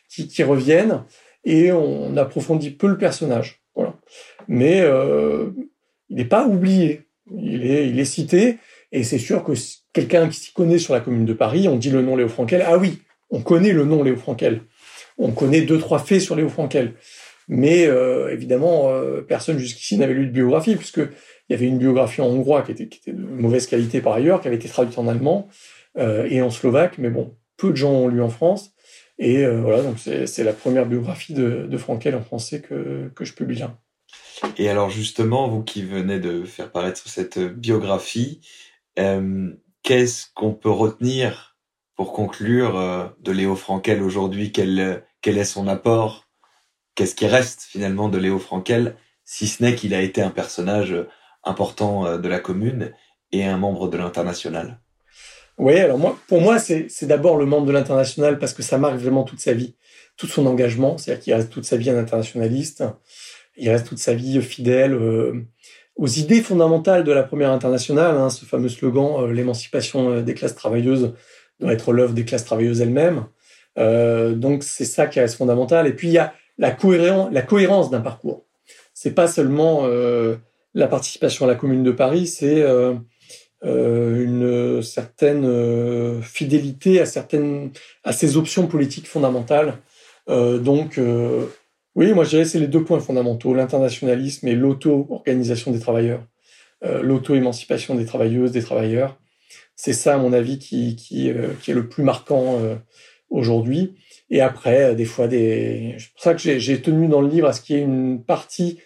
[0.08, 1.04] qui, qui reviennent,
[1.44, 3.62] et on approfondit peu le personnage.
[3.74, 3.94] Voilà.
[4.46, 5.50] Mais euh,
[6.08, 7.02] il n'est pas oublié.
[7.34, 8.58] Il est, il est cité,
[8.92, 9.52] et c'est sûr que
[9.94, 12.62] quelqu'un qui s'y connaît sur la commune de Paris, on dit le nom Léo Frankel,
[12.66, 12.98] ah oui,
[13.30, 14.60] on connaît le nom Léo Frankel.
[15.16, 16.94] On connaît deux, trois faits sur Léo Frankel.
[17.48, 21.78] Mais euh, évidemment, euh, personne jusqu'ici n'avait lu de biographie, puisque il y avait une
[21.78, 24.68] biographie en hongrois qui était, qui était de mauvaise qualité par ailleurs, qui avait été
[24.68, 25.48] traduite en allemand
[25.98, 28.72] euh, et en slovaque, mais bon, peu de gens ont lu en France.
[29.18, 33.24] Et euh, voilà, donc c'est la première biographie de, de Frankel en français que, que
[33.24, 33.78] je publie là.
[34.56, 38.40] Et alors justement, vous qui venez de faire paraître cette biographie,
[38.98, 39.50] euh,
[39.82, 41.56] qu'est-ce qu'on peut retenir
[41.96, 44.52] pour conclure euh, de Léo Frankel aujourd'hui?
[44.52, 46.26] Quel, quel est son apport?
[46.94, 50.94] Qu'est-ce qui reste finalement de Léo Frankel, si ce n'est qu'il a été un personnage
[51.42, 52.92] important euh, de la commune
[53.32, 54.80] et un membre de l'international?
[55.56, 58.96] Oui, alors moi, pour moi, c'est d'abord le membre de l'international parce que ça marque
[58.96, 59.76] vraiment toute sa vie,
[60.16, 60.98] tout son engagement.
[60.98, 62.82] C'est-à-dire qu'il reste toute sa vie un internationaliste,
[63.56, 65.44] il reste toute sa vie fidèle euh,
[65.96, 70.34] aux idées fondamentales de la première internationale, hein, ce fameux slogan euh, l'émancipation euh, des
[70.34, 71.14] classes travailleuses
[71.60, 73.26] doit être l'œuvre des classes travailleuses elles-mêmes.
[73.76, 75.86] Donc c'est ça qui reste fondamental.
[75.86, 78.44] Et puis il y a la, cohérence, la cohérence d'un parcours.
[78.92, 79.86] C'est pas seulement
[80.74, 82.64] la participation à la Commune de Paris, c'est
[83.62, 87.70] une certaine fidélité à certaines
[88.02, 89.78] à ces options politiques fondamentales.
[90.28, 90.98] Donc,
[91.94, 96.24] oui, moi je dirais c'est les deux points fondamentaux l'internationalisme et l'auto-organisation des travailleurs,
[96.84, 99.18] euh, l'auto-émancipation des travailleuses, des travailleurs.
[99.76, 102.60] C'est ça, à mon avis, qui qui, qui est le plus marquant
[103.28, 103.94] aujourd'hui.
[104.30, 105.96] Et après, des fois, des.
[105.98, 108.22] C'est pour ça que j'ai tenu dans le livre à ce qu'il y ait une
[108.22, 108.78] partie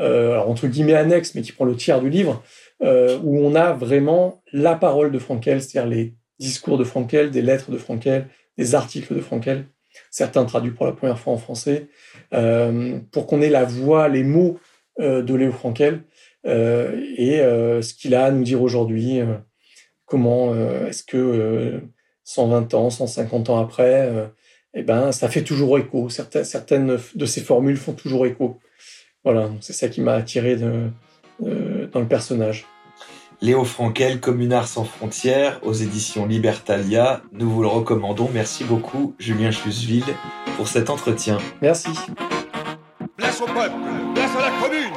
[0.00, 2.42] euh, entre guillemets annexe, mais qui prend le tiers du livre,
[2.82, 7.42] euh, où on a vraiment la parole de Frankel, c'est-à-dire les discours de Frankel, des
[7.42, 9.66] lettres de Frankel, des articles de Frankel,
[10.10, 11.88] certains traduits pour la première fois en français,
[12.32, 14.58] euh, pour qu'on ait la voix, les mots
[15.00, 16.04] euh, de Léo Frankel
[16.46, 17.38] euh, et
[17.82, 19.20] ce qu'il a à nous dire aujourd'hui.
[20.06, 20.54] comment
[20.86, 21.80] est-ce que
[22.24, 24.10] 120 ans, 150 ans après,
[24.74, 26.08] eh ben, ça fait toujours écho.
[26.08, 28.58] Certaines, de ces formules font toujours écho.
[29.24, 32.66] Voilà, c'est ça qui m'a attiré dans le personnage.
[33.42, 37.22] Léo Frankel, Communard sans frontières, aux éditions Libertalia.
[37.32, 38.30] Nous vous le recommandons.
[38.32, 40.04] Merci beaucoup, Julien Schlusville,
[40.56, 41.38] pour cet entretien.
[41.60, 41.90] Merci.
[43.16, 43.74] Place au peuple,
[44.14, 44.92] place à la commune